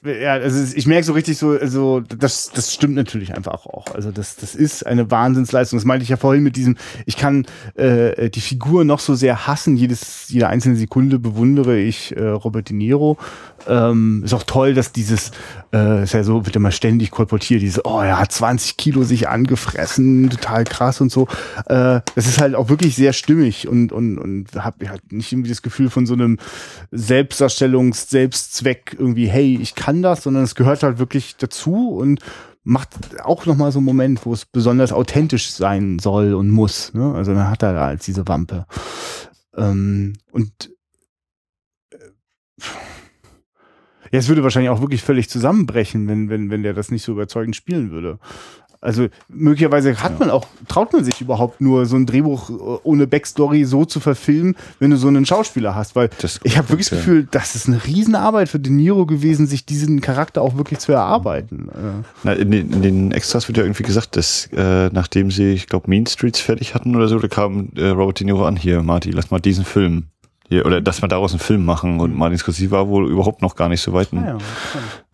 [0.04, 3.86] ja, also ich merke so richtig so, also das, das stimmt natürlich einfach auch.
[3.94, 5.78] Also das, das ist eine Wahnsinnsleistung.
[5.78, 9.46] Das meinte ich ja vorhin mit diesem, ich kann äh, die Figur noch so sehr
[9.46, 13.16] hassen, jedes, jede einzelne Sekunde bewundere ich äh, Robert De Niro.
[13.66, 15.30] Ähm, ist auch toll, dass dieses,
[15.72, 19.28] äh, ist ja so, wird immer ständig kolportiert, diese, oh, er hat 20 Kilo sich
[19.28, 21.28] angefressen, total krass und so.
[21.66, 25.50] Äh, das ist halt auch wirklich sehr stimmig und, und, und habe halt nicht irgendwie
[25.50, 26.38] das Gefühl von so einem
[26.92, 32.20] Selbstdarstellungs-, Selbstzweck irgendwie, hey, ich kann das, sondern es gehört halt wirklich dazu und
[32.66, 36.92] macht auch nochmal so einen Moment, wo es besonders authentisch sein soll und muss.
[36.94, 37.14] Ne?
[37.14, 38.66] Also dann hat er da als diese Wampe.
[39.56, 40.72] Ähm, und
[41.90, 41.96] äh,
[44.12, 47.12] ja, es würde wahrscheinlich auch wirklich völlig zusammenbrechen, wenn, wenn, wenn der das nicht so
[47.12, 48.18] überzeugend spielen würde.
[48.80, 52.54] Also möglicherweise hat man auch, traut man sich überhaupt nur so ein Drehbuch äh,
[52.84, 56.10] ohne Backstory so zu verfilmen, wenn du so einen Schauspieler hast, weil
[56.44, 60.00] ich habe wirklich das Gefühl, das ist eine Riesenarbeit für De Niro gewesen, sich diesen
[60.00, 61.68] Charakter auch wirklich zu erarbeiten.
[62.22, 65.66] Na, in, den, in den Extras wird ja irgendwie gesagt, dass äh, nachdem sie, ich
[65.66, 68.82] glaube, Mean Streets fertig hatten oder so, da kam äh, Robert De Niro an, hier,
[68.82, 70.04] Marty, lass mal diesen Film
[70.48, 73.56] hier, oder dass wir daraus einen Film machen und Martin Scorsese war wohl überhaupt noch
[73.56, 74.08] gar nicht so weit.
[74.12, 74.38] Ah,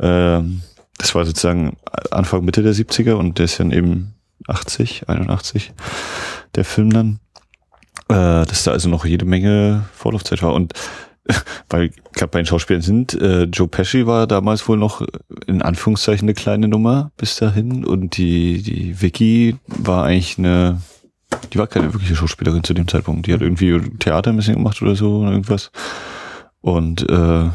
[0.01, 0.62] ja, ähm,
[0.99, 1.76] das war sozusagen
[2.11, 4.14] Anfang, Mitte der 70er und der ist dann eben
[4.49, 5.72] 80, 81,
[6.55, 7.18] der Film dann.
[8.09, 10.53] Äh, dass da also noch jede Menge Vorlaufzeit war.
[10.53, 10.74] Und
[11.70, 15.07] weil gerade bei den Schauspielern sind, äh, Joe Pesci war damals wohl noch
[15.47, 20.83] in Anführungszeichen eine kleine Nummer bis dahin und die, die Vicky war eigentlich eine,
[21.53, 23.26] die war keine wirkliche Schauspielerin zu dem Zeitpunkt.
[23.26, 25.70] Die hat irgendwie Theater ein bisschen gemacht oder so oder irgendwas.
[26.61, 27.51] Und äh,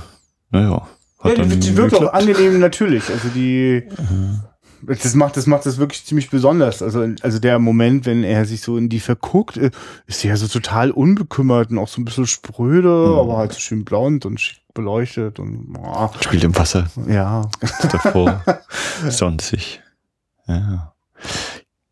[0.52, 0.88] naja,
[1.20, 3.10] hat ja, die, die wirkt auch angenehm natürlich.
[3.10, 3.84] Also die.
[3.98, 4.42] Mhm.
[4.86, 6.84] Das macht, das macht das wirklich ziemlich besonders.
[6.84, 9.72] Also, also der Moment, wenn er sich so in die verguckt, äh,
[10.06, 13.18] ist ja so total unbekümmert und auch so ein bisschen spröde, mhm.
[13.18, 16.10] aber halt so schön blond und schick beleuchtet und oh.
[16.22, 16.88] spielt im Wasser.
[17.08, 17.50] Ja.
[17.92, 18.44] Davor.
[19.10, 19.82] Sonstig.
[20.48, 20.94] Ja.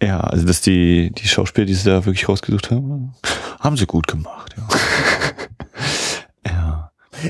[0.02, 3.14] Ja, also dass die, die Schauspieler, die sie da wirklich rausgesucht haben,
[3.60, 4.68] haben sie gut gemacht, ja.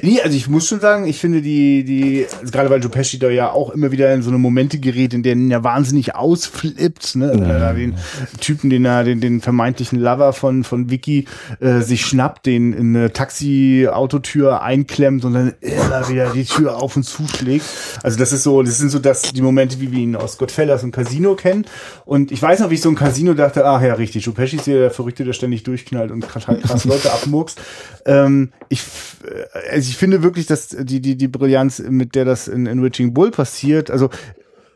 [0.02, 3.20] Nee, also ich muss schon sagen, ich finde die, die, also gerade weil Joe Pesci
[3.20, 7.16] da ja auch immer wieder in so eine Momente gerät, in denen er wahnsinnig ausflippt,
[7.16, 7.32] ne?
[7.34, 7.96] Wenn er den
[8.40, 11.26] Typen, den er, den, den vermeintlichen Lover von, von Vicky,
[11.60, 16.96] äh, sich schnappt, den in eine Taxi-Autotür einklemmt und dann immer wieder die Tür auf
[16.96, 17.66] und zuschlägt.
[18.04, 20.84] Also das ist so, das sind so das, die Momente, wie wir ihn aus Goodfellas
[20.84, 21.66] und Casino kennen.
[22.06, 24.58] Und ich weiß noch, wie ich so ein Casino dachte, ach ja, richtig, Joe Pesci
[24.58, 27.60] ist ja der Verrückte, der ständig durchknallt und krass, krass Leute abmurkst.
[28.06, 28.82] Ähm, ich,
[29.24, 32.84] äh, also ich finde wirklich, dass die, die, die Brillanz, mit der das in, in
[32.84, 34.10] Witching Bull passiert, also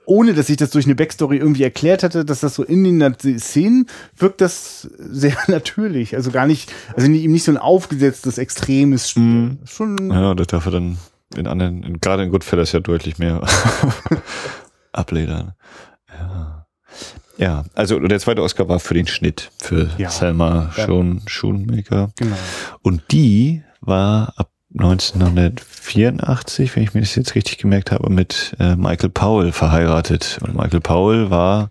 [0.05, 3.15] ohne dass ich das durch eine Backstory irgendwie erklärt hatte, dass das so in den
[3.38, 3.86] Szenen
[4.17, 6.15] wirkt das sehr natürlich.
[6.15, 9.23] Also gar nicht, also ihm nicht so ein aufgesetztes, extremes Spiel.
[9.23, 9.59] Mm.
[9.65, 10.97] Schon ja, das darf er dann
[11.36, 13.41] in anderen, in, gerade in Goodfellas ja deutlich mehr
[14.91, 15.53] abledern.
[16.11, 16.59] Ja.
[17.39, 22.11] Ja, also der zweite Oscar war für den Schnitt, für ja, Selma Schoen, Schoenmaker.
[22.17, 22.35] Genau.
[22.81, 28.75] Und die war ab 1984, wenn ich mir das jetzt richtig gemerkt habe, mit äh,
[28.75, 30.39] Michael Powell verheiratet.
[30.41, 31.69] Und Michael Powell war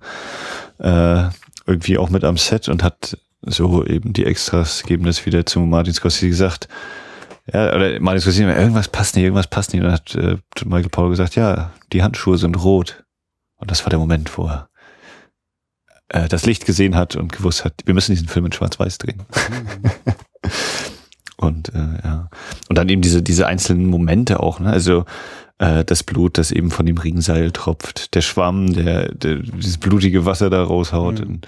[0.78, 1.24] äh,
[1.66, 5.60] irgendwie auch mit am Set und hat so eben die Extras geben das wieder zu
[5.60, 6.68] Martin Scorsese gesagt.
[7.52, 9.82] Ja, oder Martin Scorsese, irgendwas passt nicht, irgendwas passt nicht.
[9.82, 13.04] Und dann hat äh, Michael Powell gesagt, ja, die Handschuhe sind rot.
[13.58, 14.67] Und das war der Moment, wo er
[16.08, 19.22] äh, das Licht gesehen hat und gewusst hat, wir müssen diesen Film in Schwarz-Weiß drehen.
[21.40, 22.28] Und äh, ja.
[22.68, 24.70] Und dann eben diese, diese einzelnen Momente auch, ne?
[24.70, 25.04] Also
[25.58, 30.24] äh, das Blut, das eben von dem Ringseil tropft, der Schwamm, der, der dieses blutige
[30.26, 31.26] Wasser da raushaut.
[31.26, 31.40] Mhm.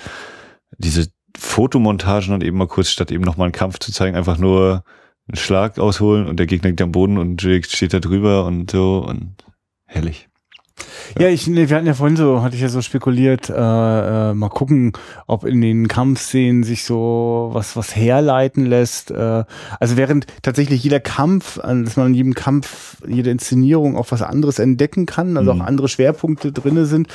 [0.78, 4.84] diese Fotomontagen und eben mal kurz, statt eben nochmal einen Kampf zu zeigen, einfach nur
[5.28, 8.70] einen Schlag ausholen und der Gegner liegt am Boden und Jake steht da drüber und
[8.70, 9.34] so und
[9.86, 10.29] herrlich.
[11.18, 14.34] Ja, ich, nee, wir hatten ja vorhin so, hatte ich ja so spekuliert, äh, äh,
[14.34, 14.92] mal gucken,
[15.26, 19.10] ob in den Kampfszenen sich so was, was herleiten lässt.
[19.10, 19.44] Äh,
[19.78, 24.58] also während tatsächlich jeder Kampf, dass man in jedem Kampf, jede Inszenierung auch was anderes
[24.58, 25.60] entdecken kann, also mhm.
[25.60, 27.08] auch andere Schwerpunkte drinne sind,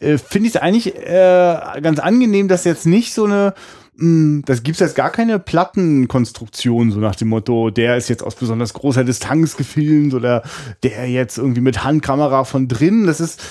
[0.00, 3.54] äh, finde ich es eigentlich äh, ganz angenehm, dass jetzt nicht so eine
[4.00, 8.72] das gibt's jetzt gar keine Plattenkonstruktion, so nach dem Motto, der ist jetzt aus besonders
[8.72, 10.42] großer Distanz gefilmt oder
[10.82, 13.06] der jetzt irgendwie mit Handkamera von drin.
[13.06, 13.42] Das ist,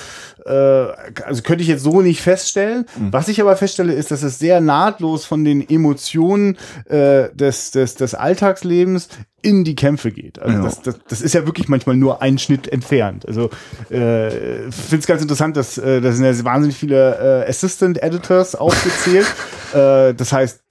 [0.45, 2.85] äh, also könnte ich jetzt so nicht feststellen.
[2.97, 3.13] Mhm.
[3.13, 7.95] Was ich aber feststelle, ist, dass es sehr nahtlos von den Emotionen äh, des, des,
[7.95, 9.09] des Alltagslebens
[9.41, 10.39] in die Kämpfe geht.
[10.39, 10.63] Also ja.
[10.63, 13.25] das, das, das ist ja wirklich manchmal nur ein Schnitt entfernt.
[13.25, 13.49] Also
[13.89, 14.29] äh,
[14.71, 19.27] finde es ganz interessant, dass äh, da sind ja wahnsinnig viele äh, Assistant Editors aufgezählt.
[19.73, 20.61] äh, das heißt,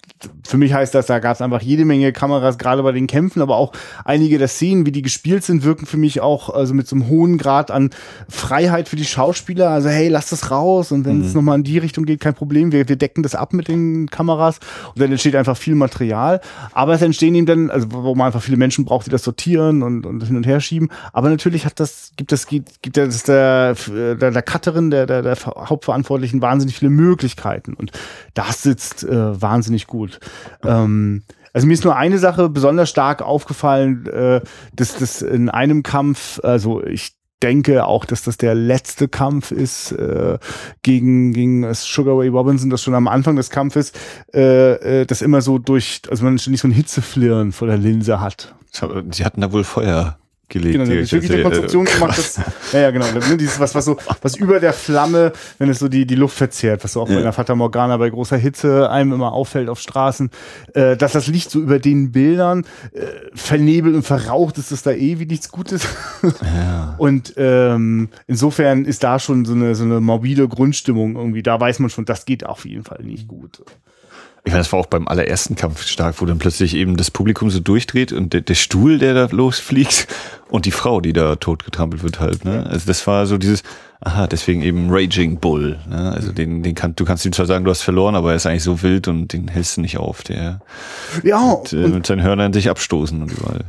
[0.47, 3.43] für mich heißt das, da gab es einfach jede Menge Kameras, gerade bei den Kämpfen,
[3.43, 3.73] aber auch
[4.05, 7.09] einige der Szenen, wie die gespielt sind, wirken für mich auch also mit so einem
[7.09, 7.91] hohen Grad an
[8.29, 9.71] Freiheit für die Schauspieler.
[9.71, 11.25] Also hey, lass das raus und wenn mhm.
[11.25, 12.73] es nochmal in die Richtung geht, kein Problem.
[12.73, 14.59] Wir, wir decken das ab mit den Kameras
[14.95, 16.41] und dann entsteht einfach viel Material.
[16.73, 19.83] Aber es entstehen eben dann, also wo man einfach viele Menschen braucht, die das sortieren
[19.83, 20.89] und, und hin und her schieben.
[21.13, 25.23] Aber natürlich hat das, gibt es, gibt, gibt das der, der, der Cutterin, der, der,
[25.23, 27.75] der Hauptverantwortlichen wahnsinnig viele Möglichkeiten.
[27.75, 27.93] Und
[28.35, 30.21] das sitzt äh, wahnsinnig gut gut.
[30.65, 34.41] Ähm, also mir ist nur eine Sache besonders stark aufgefallen, äh,
[34.75, 39.93] dass das in einem Kampf, also ich denke auch, dass das der letzte Kampf ist
[39.93, 40.39] äh,
[40.83, 43.93] gegen gegen Sugar Ray Robinson, das schon am Anfang des Kampfes,
[44.35, 48.21] äh, äh, das immer so durch, also man nicht so ein Hitzeflirren vor der Linse
[48.21, 48.55] hat.
[49.11, 50.19] Sie hatten da wohl Feuer
[50.49, 50.79] gelegt.
[50.79, 52.19] Genau, wirklich die Konstruktion äh, gemacht.
[52.19, 52.41] Das,
[52.73, 53.07] ja, ja, genau.
[53.37, 56.85] Dieses, was, was so, was über der Flamme, wenn es so die, die Luft verzehrt,
[56.85, 57.17] was so auch ja.
[57.17, 60.31] bei der Fata Morgana bei großer Hitze einem immer auffällt auf Straßen,
[60.75, 63.01] äh, dass das Licht so über den Bildern äh,
[63.35, 65.87] vernebelt und verraucht ist, das da eh wie nichts Gutes.
[66.43, 66.95] Ja.
[66.99, 71.43] Und ähm, insofern ist da schon so eine, so eine morbide Grundstimmung irgendwie.
[71.43, 73.63] Da weiß man schon, das geht auf jeden Fall nicht gut.
[74.49, 77.51] Ich meine, das war auch beim allerersten Kampf stark, wo dann plötzlich eben das Publikum
[77.51, 80.09] so durchdreht und der, der Stuhl, der da losfliegt
[80.49, 82.47] und die Frau, die da totgetrampelt wird halt.
[82.47, 82.65] Ne?
[82.67, 83.63] Also das war so dieses,
[84.01, 85.79] aha, deswegen eben Raging Bull.
[85.87, 86.13] Ne?
[86.13, 88.47] Also den, den kann, du kannst ihm zwar sagen, du hast verloren, aber er ist
[88.47, 90.23] eigentlich so wild und den hältst du nicht auf.
[90.23, 90.63] Der
[91.23, 93.67] ja, mit, äh, mit seinen Hörnern sich abstoßen und überall.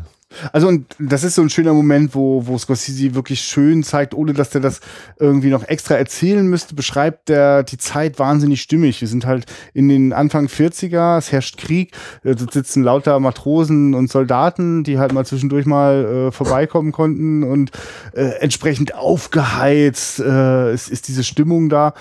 [0.51, 4.33] Also und das ist so ein schöner Moment, wo, wo Scorsese wirklich schön zeigt, ohne
[4.33, 4.79] dass der das
[5.17, 9.01] irgendwie noch extra erzählen müsste, beschreibt der die Zeit wahnsinnig stimmig.
[9.01, 14.11] Wir sind halt in den Anfang 40er, es herrscht Krieg, da sitzen lauter Matrosen und
[14.11, 17.71] Soldaten, die halt mal zwischendurch mal äh, vorbeikommen konnten und
[18.13, 21.93] äh, entsprechend aufgeheizt äh, ist, ist diese Stimmung da.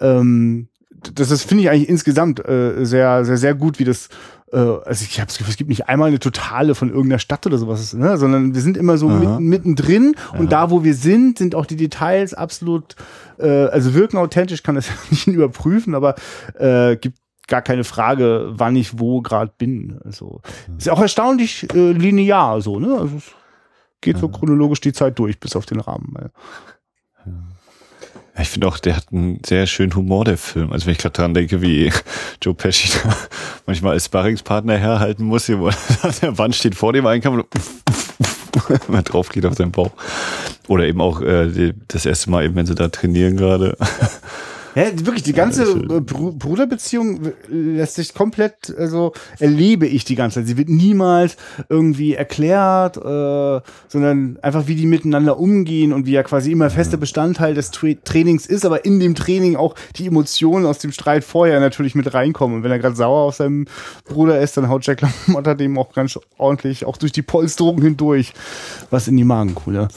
[0.00, 0.68] Ähm,
[1.14, 4.08] das ist, finde ich eigentlich insgesamt äh, sehr, sehr, sehr gut, wie das
[4.52, 7.92] äh, also ich habe es gibt nicht einmal eine Totale von irgendeiner Stadt oder sowas,
[7.94, 8.16] ne?
[8.16, 11.76] sondern wir sind immer so mitten, mittendrin und da, wo wir sind, sind auch die
[11.76, 12.96] Details absolut,
[13.38, 16.14] äh, also wirken authentisch, kann das nicht überprüfen, aber
[16.58, 17.18] äh, gibt
[17.48, 20.00] gar keine Frage, wann ich wo gerade bin.
[20.04, 20.40] Also
[20.76, 22.98] ist ja auch erstaunlich äh, linear so, ne?
[22.98, 23.32] Also es
[24.00, 26.14] geht so chronologisch die Zeit durch, bis auf den Rahmen.
[28.38, 30.72] Ich finde auch, der hat einen sehr schönen Humor, der Film.
[30.72, 31.90] Also wenn ich gerade dran denke, wie
[32.42, 33.16] Joe Pesci da
[33.64, 35.70] manchmal als Sparringspartner herhalten muss, hier, wo
[36.22, 39.92] der Wand steht vor dem Einkampf und man drauf geht auf seinen Bauch.
[40.68, 43.76] Oder eben auch äh, das erste Mal eben, wenn sie da trainieren gerade.
[44.76, 50.48] Ja, wirklich, die ganze ja, Bruderbeziehung lässt sich komplett, also erlebe ich die ganze Zeit.
[50.48, 51.38] Sie wird niemals
[51.70, 56.98] irgendwie erklärt, äh, sondern einfach, wie die miteinander umgehen und wie ja quasi immer fester
[56.98, 61.24] Bestandteil des Tra Trainings ist, aber in dem Training auch die Emotionen aus dem Streit
[61.24, 62.58] vorher natürlich mit reinkommen.
[62.58, 63.64] Und wenn er gerade sauer auf seinem
[64.04, 68.34] Bruder ist, dann haut Jack LaMotta dem auch ganz ordentlich auch durch die Polsterung hindurch
[68.90, 69.88] was in die Magenkuhle.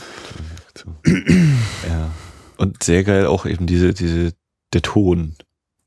[1.05, 2.09] Ja.
[2.55, 4.31] Und sehr geil auch eben diese, diese
[4.73, 5.35] der Ton.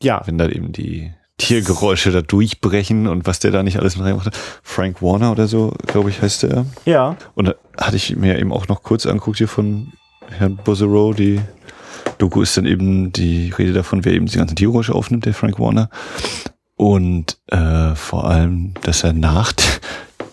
[0.03, 0.23] Ja.
[0.27, 4.37] Wenn da eben die Tiergeräusche da durchbrechen und was der da nicht alles mit reinmacht.
[4.63, 6.67] Frank Warner oder so, glaube ich, heißt der.
[6.85, 7.17] Ja.
[7.35, 9.93] Und da hatte ich mir eben auch noch kurz anguckt hier von
[10.29, 11.41] Herrn Bozerow, die
[12.19, 15.59] Doku ist dann eben die Rede davon, wer eben die ganzen Tiergeräusche aufnimmt, der Frank
[15.59, 15.91] Warner.
[16.77, 19.53] Und äh, vor allem, dass er nach,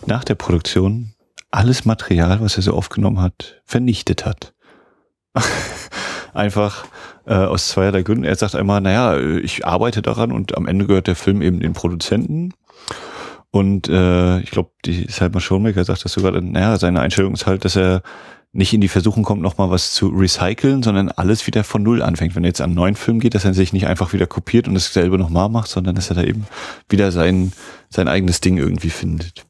[0.06, 1.14] nach der Produktion
[1.52, 4.54] alles Material, was er so aufgenommen hat, vernichtet hat.
[6.34, 6.86] Einfach
[7.30, 8.24] äh, aus zweierlei Gründen.
[8.24, 11.74] Er sagt einmal, naja, ich arbeite daran und am Ende gehört der Film eben den
[11.74, 12.54] Produzenten.
[13.52, 17.66] Und äh, ich glaube, die Salma Schoenmaker sagt das sogar, naja, seine Einstellung ist halt,
[17.66, 18.02] dass er
[18.52, 22.36] nicht in die Versuchung kommt, nochmal was zu recyceln, sondern alles wieder von Null anfängt.
[22.36, 24.68] Wenn er jetzt an einen neuen Film geht, dass er sich nicht einfach wieder kopiert
[24.68, 26.48] und dasselbe nochmal macht, sondern dass er da eben
[26.90, 27.54] wieder sein,
[27.90, 29.46] sein eigenes Ding irgendwie findet.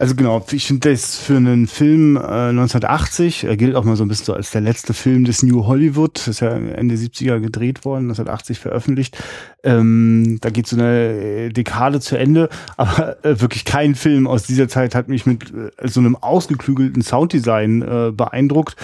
[0.00, 4.04] Also genau, ich finde das für einen Film äh, 1980, er gilt auch mal so
[4.06, 7.84] ein bisschen so als der letzte Film des New Hollywood, ist ja Ende 70er gedreht
[7.84, 9.22] worden, 1980 veröffentlicht.
[9.62, 14.68] Ähm, da geht so eine Dekade zu Ende, aber äh, wirklich kein Film aus dieser
[14.68, 18.76] Zeit hat mich mit äh, so einem ausgeklügelten Sounddesign äh, beeindruckt.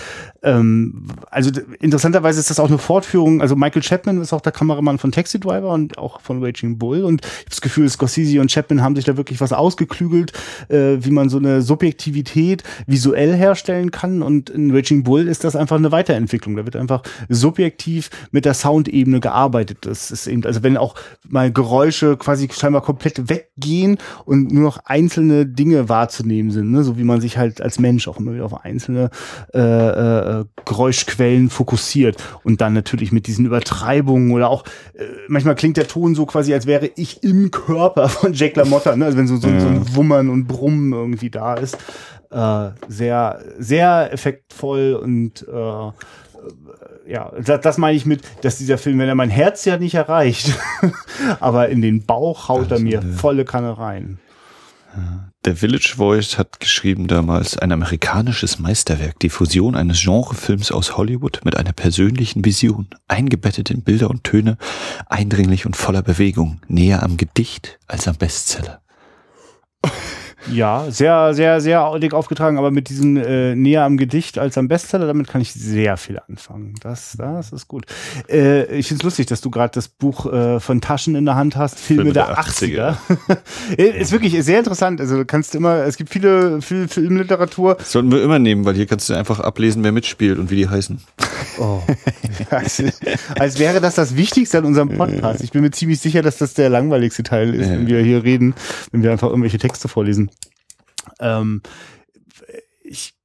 [0.42, 1.50] Ähm, also
[1.80, 5.40] interessanterweise ist das auch eine Fortführung, also Michael Chapman ist auch der Kameramann von Taxi
[5.40, 8.96] Driver und auch von Raging Bull und ich habe das Gefühl, Scorsese und Chapman haben
[8.96, 10.32] sich da wirklich was ausgeklügelt,
[10.68, 14.22] äh, wie man so eine Subjektivität visuell herstellen kann.
[14.22, 16.56] Und in Raging Bull ist das einfach eine Weiterentwicklung.
[16.56, 19.78] Da wird einfach subjektiv mit der Soundebene gearbeitet.
[19.82, 20.96] Das ist eben, also wenn auch
[21.28, 26.82] mal Geräusche quasi scheinbar komplett weggehen und nur noch einzelne Dinge wahrzunehmen sind, ne?
[26.82, 29.10] so wie man sich halt als Mensch auch immer wieder auf einzelne
[29.54, 34.64] äh, äh, Geräuschquellen fokussiert und dann natürlich mit diesen Übertreibungen oder auch
[34.94, 38.96] äh, manchmal klingt der Ton so quasi, als wäre ich im Körper von Jack LaMotta,
[38.96, 39.04] ne?
[39.04, 41.78] also wenn so, so, so ein Wummern und Brummen irgendwie da ist.
[42.28, 45.90] Äh, sehr, sehr effektvoll und äh,
[47.06, 49.94] ja, das, das meine ich mit, dass dieser Film, wenn er mein Herz ja nicht
[49.94, 50.54] erreicht,
[51.40, 54.18] aber in den Bauch haut er mir volle Kanne rein.
[55.44, 61.40] Der Village Voice hat geschrieben damals ein amerikanisches Meisterwerk, die Fusion eines Genrefilms aus Hollywood
[61.44, 64.56] mit einer persönlichen Vision, eingebettet in Bilder und Töne,
[65.06, 68.80] eindringlich und voller Bewegung, näher am Gedicht als am Bestseller.
[70.50, 74.68] Ja, sehr, sehr, sehr dick aufgetragen, aber mit diesem äh, näher am Gedicht als am
[74.68, 76.74] Bestseller, damit kann ich sehr viel anfangen.
[76.80, 77.86] Das, das ist gut.
[78.28, 81.34] Äh, ich finde es lustig, dass du gerade das Buch äh, von Taschen in der
[81.34, 82.96] Hand hast, Filme, Filme der, der 80er.
[83.76, 83.76] 80er.
[84.00, 85.00] ist wirklich sehr interessant.
[85.00, 87.74] Also du kannst immer, es gibt viele, viel Filmliteratur.
[87.76, 90.56] Das sollten wir immer nehmen, weil hier kannst du einfach ablesen, wer mitspielt und wie
[90.56, 91.00] die heißen.
[91.58, 91.82] Oh.
[92.50, 92.82] als,
[93.38, 95.42] als wäre das das Wichtigste an unserem Podcast.
[95.42, 98.54] Ich bin mir ziemlich sicher, dass das der langweiligste Teil ist, wenn wir hier reden,
[98.92, 100.30] wenn wir einfach irgendwelche Texte vorlesen.
[101.20, 101.62] Ähm,
[102.82, 103.16] ich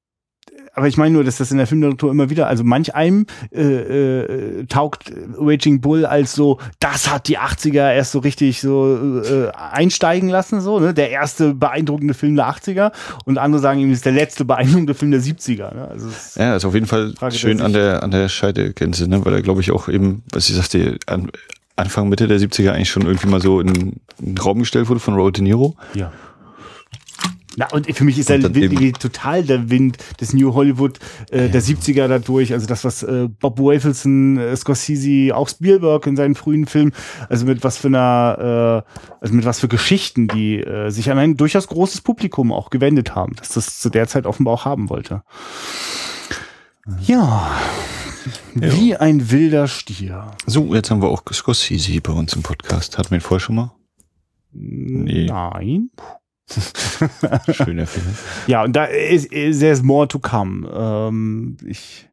[0.73, 3.61] aber ich meine nur, dass das in der Filmliteratur immer wieder, also manch einem äh,
[3.61, 9.49] äh, taugt Raging Bull als so, das hat die 80er erst so richtig so äh,
[9.51, 10.93] einsteigen lassen, so, ne?
[10.93, 12.91] Der erste beeindruckende Film der 80er
[13.25, 15.73] und andere sagen ihm, ist der letzte beeindruckende Film der 70er.
[15.73, 15.87] Ne?
[15.89, 19.25] Also ja, ist auf jeden Fall Frage schön an der an der Scheidegrenze, ne?
[19.25, 21.31] Weil er, glaube ich, auch eben, was ich sagte, an,
[21.75, 24.99] Anfang, Mitte der 70er eigentlich schon irgendwie mal so in, in den Raum gestellt wurde
[24.99, 25.75] von Robert De Niro.
[25.93, 26.11] Ja.
[27.57, 30.99] Na, und für mich ist der Wind total der Wind des New Hollywood
[31.31, 31.47] äh, ja.
[31.49, 32.53] der 70er dadurch.
[32.53, 36.93] Also das, was äh, Bob Wafelson, äh, Scorsese, auch Spielberg in seinen frühen Filmen,
[37.27, 41.17] also mit was für einer, äh, also mit was für Geschichten, die äh, sich an
[41.17, 44.89] ein durchaus großes Publikum auch gewendet haben, dass das zu der Zeit offenbar auch haben
[44.89, 45.23] wollte.
[47.01, 47.51] Ja.
[48.53, 50.31] Wie ein wilder Stier.
[50.45, 52.97] So, jetzt haben wir auch Scorsese bei uns im Podcast.
[52.97, 53.71] Hatten wir ihn vorher schon mal?
[54.53, 55.25] Nee.
[55.25, 55.89] Nein.
[57.51, 58.05] Schöner Film.
[58.47, 60.69] Ja, und da ist, there's more to come.
[60.73, 62.09] Ähm, ich,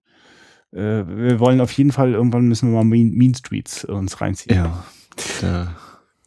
[0.73, 4.57] äh, wir wollen auf jeden Fall, irgendwann müssen wir mal Mean, mean Streets uns reinziehen.
[4.57, 4.85] Ja,
[5.41, 5.75] da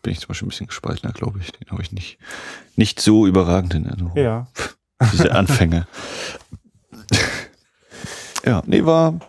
[0.01, 1.51] bin ich zum Beispiel ein bisschen gespaltener, glaube ich.
[1.51, 2.17] Den habe ich nicht,
[2.75, 4.17] nicht so überragend in Erinnerung.
[4.17, 4.47] Ja.
[5.11, 5.87] Diese Anfänge.
[8.45, 9.19] ja, nee, war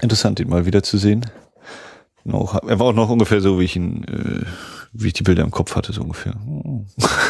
[0.00, 1.26] interessant, ihn mal wieder zu sehen.
[2.24, 4.44] er war auch noch ungefähr so, wie ich ihn äh,
[4.92, 6.34] wie ich die Bilder im Kopf hatte, so ungefähr.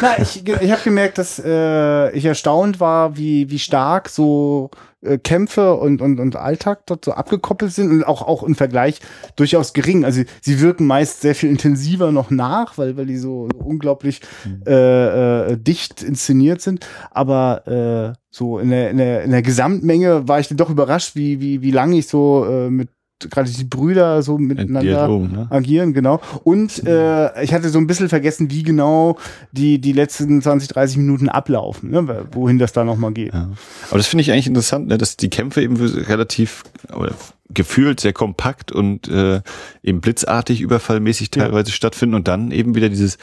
[0.01, 5.19] Na, ich, ich habe gemerkt, dass äh, ich erstaunt war, wie, wie stark so äh,
[5.19, 8.99] Kämpfe und, und, und Alltag dort so abgekoppelt sind und auch, auch im Vergleich
[9.35, 10.05] durchaus gering.
[10.05, 14.21] Also sie wirken meist sehr viel intensiver noch nach, weil, weil die so, so unglaublich
[14.43, 14.63] mhm.
[14.65, 16.87] äh, äh, dicht inszeniert sind.
[17.11, 21.15] Aber äh, so in der, in, der, in der Gesamtmenge war ich dann doch überrascht,
[21.15, 22.89] wie, wie, wie lange ich so äh, mit
[23.29, 25.47] gerade die Brüder so miteinander Dialog, ne?
[25.49, 26.21] agieren, genau.
[26.43, 29.17] Und äh, ich hatte so ein bisschen vergessen, wie genau
[29.51, 32.25] die, die letzten 20, 30 Minuten ablaufen, ne?
[32.31, 33.33] wohin das da nochmal geht.
[33.33, 33.49] Ja.
[33.89, 34.97] Aber das finde ich eigentlich interessant, ne?
[34.97, 36.63] dass die Kämpfe eben relativ
[36.95, 37.13] oder
[37.53, 39.41] gefühlt sehr kompakt und äh,
[39.83, 41.75] eben blitzartig, überfallmäßig teilweise ja.
[41.75, 43.17] stattfinden und dann eben wieder dieses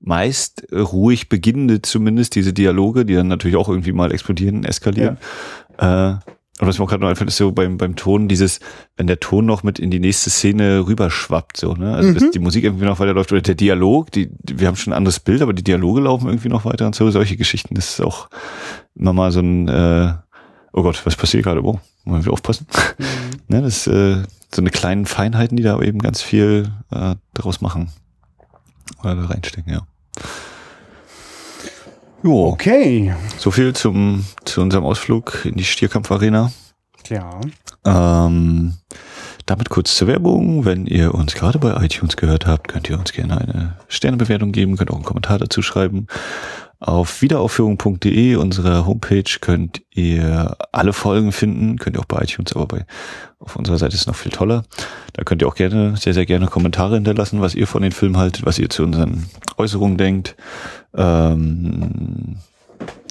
[0.00, 5.18] meist ruhig beginnende zumindest, diese Dialoge, die dann natürlich auch irgendwie mal explodieren, eskalieren.
[5.80, 6.14] Ja.
[6.14, 6.18] Äh,
[6.60, 8.58] und was mir auch gerade noch einfällt, ist so beim, beim Ton dieses,
[8.96, 11.94] wenn der Ton noch mit in die nächste Szene rüberschwappt, so, ne?
[11.94, 12.14] Also, mhm.
[12.14, 15.20] dass die Musik irgendwie noch weiterläuft oder der Dialog, die, wir haben schon ein anderes
[15.20, 18.28] Bild, aber die Dialoge laufen irgendwie noch weiter und so, solche Geschichten, das ist auch
[18.96, 20.14] nochmal so ein, äh,
[20.72, 21.64] oh Gott, was passiert gerade?
[21.64, 22.66] Oh, wollen wir aufpassen?
[22.98, 23.04] Mhm.
[23.48, 27.90] ne, das, äh, so eine kleinen Feinheiten, die da eben ganz viel, äh, daraus machen.
[29.00, 29.82] Oder da reinstecken, ja.
[32.22, 32.48] Jo.
[32.48, 33.14] Okay.
[33.36, 36.50] So viel zum, zu unserem Ausflug in die Stierkampfarena.
[37.08, 37.40] Ja.
[37.84, 38.74] Ähm,
[39.46, 40.64] damit kurz zur Werbung.
[40.64, 44.76] Wenn ihr uns gerade bei iTunes gehört habt, könnt ihr uns gerne eine Sternebewertung geben,
[44.76, 46.06] könnt auch einen Kommentar dazu schreiben.
[46.80, 51.76] Auf wiederaufführung.de, unserer Homepage, könnt ihr alle Folgen finden.
[51.78, 52.86] Könnt ihr auch bei iTunes, aber bei,
[53.40, 54.62] auf unserer Seite ist es noch viel toller.
[55.14, 58.16] Da könnt ihr auch gerne, sehr, sehr gerne Kommentare hinterlassen, was ihr von den Filmen
[58.16, 59.26] haltet, was ihr zu unseren
[59.56, 60.36] Äußerungen denkt.
[60.94, 62.36] Ähm,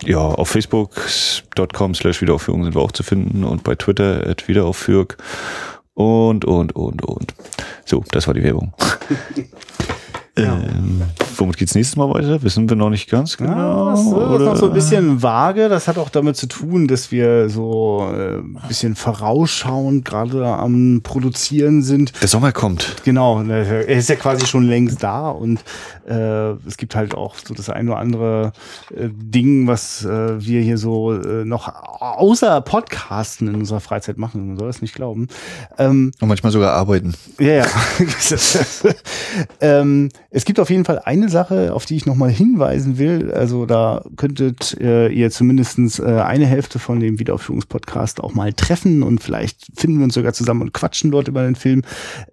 [0.05, 5.11] ja, auf facebook.com slash Wiederaufführung sind wir auch zu finden und bei Twitter at Wiederaufführung
[5.93, 7.33] und, und, und, und.
[7.83, 8.73] So, das war die Werbung.
[10.37, 11.01] Ähm,
[11.39, 12.41] womit geht's nächstes Mal weiter?
[12.43, 13.51] Wissen wir noch nicht ganz genau.
[13.51, 15.69] Ja, das, das ist noch so ein bisschen vage.
[15.69, 21.01] Das hat auch damit zu tun, dass wir so äh, ein bisschen vorausschauend gerade am
[21.03, 22.13] Produzieren sind.
[22.21, 22.95] Der Sommer kommt.
[23.03, 25.63] Genau, er ist ja quasi schon längst da und
[26.07, 28.53] äh, es gibt halt auch so das ein oder andere
[28.95, 34.47] äh, Ding, was äh, wir hier so äh, noch außer Podcasten in unserer Freizeit machen.
[34.47, 35.27] Man soll das nicht glauben.
[35.77, 37.13] Ähm, Und manchmal sogar arbeiten.
[37.39, 37.65] ja, ja.
[39.61, 43.31] ähm, es gibt auf jeden Fall eine Sache, auf die ich nochmal hinweisen will.
[43.31, 49.03] Also da könntet äh, ihr zumindestens äh, eine Hälfte von dem Wiederaufführungspodcast auch mal treffen
[49.03, 51.83] und vielleicht finden wir uns sogar zusammen und quatschen dort über den Film.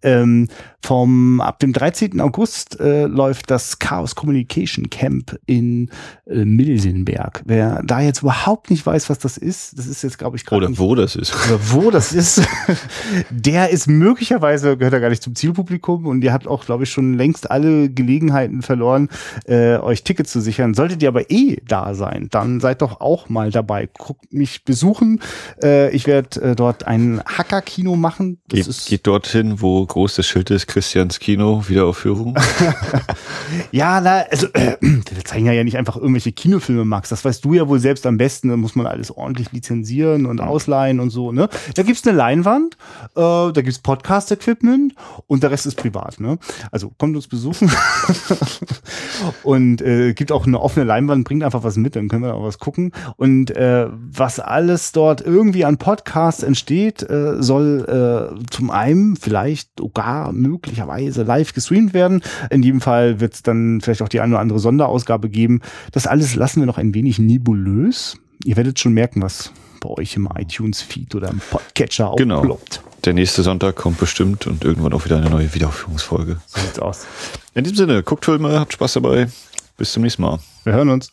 [0.02, 0.48] Ähm,
[0.84, 2.20] vom ab dem 13.
[2.20, 5.90] August äh, läuft das Chaos Communication Camp in
[6.26, 7.42] äh, Milsenberg.
[7.46, 10.66] Wer da jetzt überhaupt nicht weiß, was das ist, das ist jetzt glaube ich gerade
[10.66, 11.34] Oder wo das ist.
[11.46, 12.42] oder wo das ist,
[13.30, 16.90] der ist möglicherweise, gehört er gar nicht zum Zielpublikum und ihr habt auch, glaube ich,
[16.90, 19.08] schon längst alle Gelegenheiten verloren,
[19.46, 20.74] äh, euch Tickets zu sichern.
[20.74, 23.88] Solltet ihr aber eh da sein, dann seid doch auch mal dabei.
[23.96, 25.20] Guckt mich besuchen.
[25.62, 28.38] Äh, ich werde äh, dort ein Hacker-Kino machen.
[28.48, 32.36] Geht, geht dorthin, wo groß das Schild ist, Christians Kino, Wiederaufführung.
[33.70, 37.10] ja, na, also äh, wir zeigen ja nicht einfach irgendwelche Kinofilme, Max.
[37.10, 38.48] Das weißt du ja wohl selbst am besten.
[38.48, 41.30] Da muss man alles ordentlich lizenzieren und ausleihen und so.
[41.30, 41.48] Ne?
[41.76, 42.74] Da gibt's eine Leinwand,
[43.14, 44.96] äh, da gibt's Podcast-Equipment
[45.28, 46.18] und der Rest ist privat.
[46.18, 46.38] Ne?
[46.72, 47.70] Also kommt uns besuchen
[49.44, 52.42] und äh, gibt auch eine offene Leinwand, bringt einfach was mit, dann können wir auch
[52.42, 52.90] was gucken.
[53.16, 59.70] Und äh, was alles dort irgendwie an Podcasts entsteht, äh, soll äh, zum einen vielleicht
[59.78, 60.32] sogar
[60.64, 62.22] möglicherweise live gestreamt werden.
[62.50, 65.60] In jedem Fall wird es dann vielleicht auch die eine oder andere Sonderausgabe geben.
[65.92, 68.16] Das alles lassen wir noch ein wenig nebulös.
[68.44, 72.38] Ihr werdet schon merken, was bei euch im iTunes-Feed oder im Podcatcher Genau.
[72.38, 72.82] aufploppt.
[73.04, 76.38] Der nächste Sonntag kommt bestimmt und irgendwann auch wieder eine neue Wiederaufführungsfolge.
[76.46, 77.06] So sieht's aus.
[77.54, 79.28] In diesem Sinne, guckt Filme, habt Spaß dabei.
[79.76, 80.38] Bis zum nächsten Mal.
[80.64, 81.12] Wir hören uns.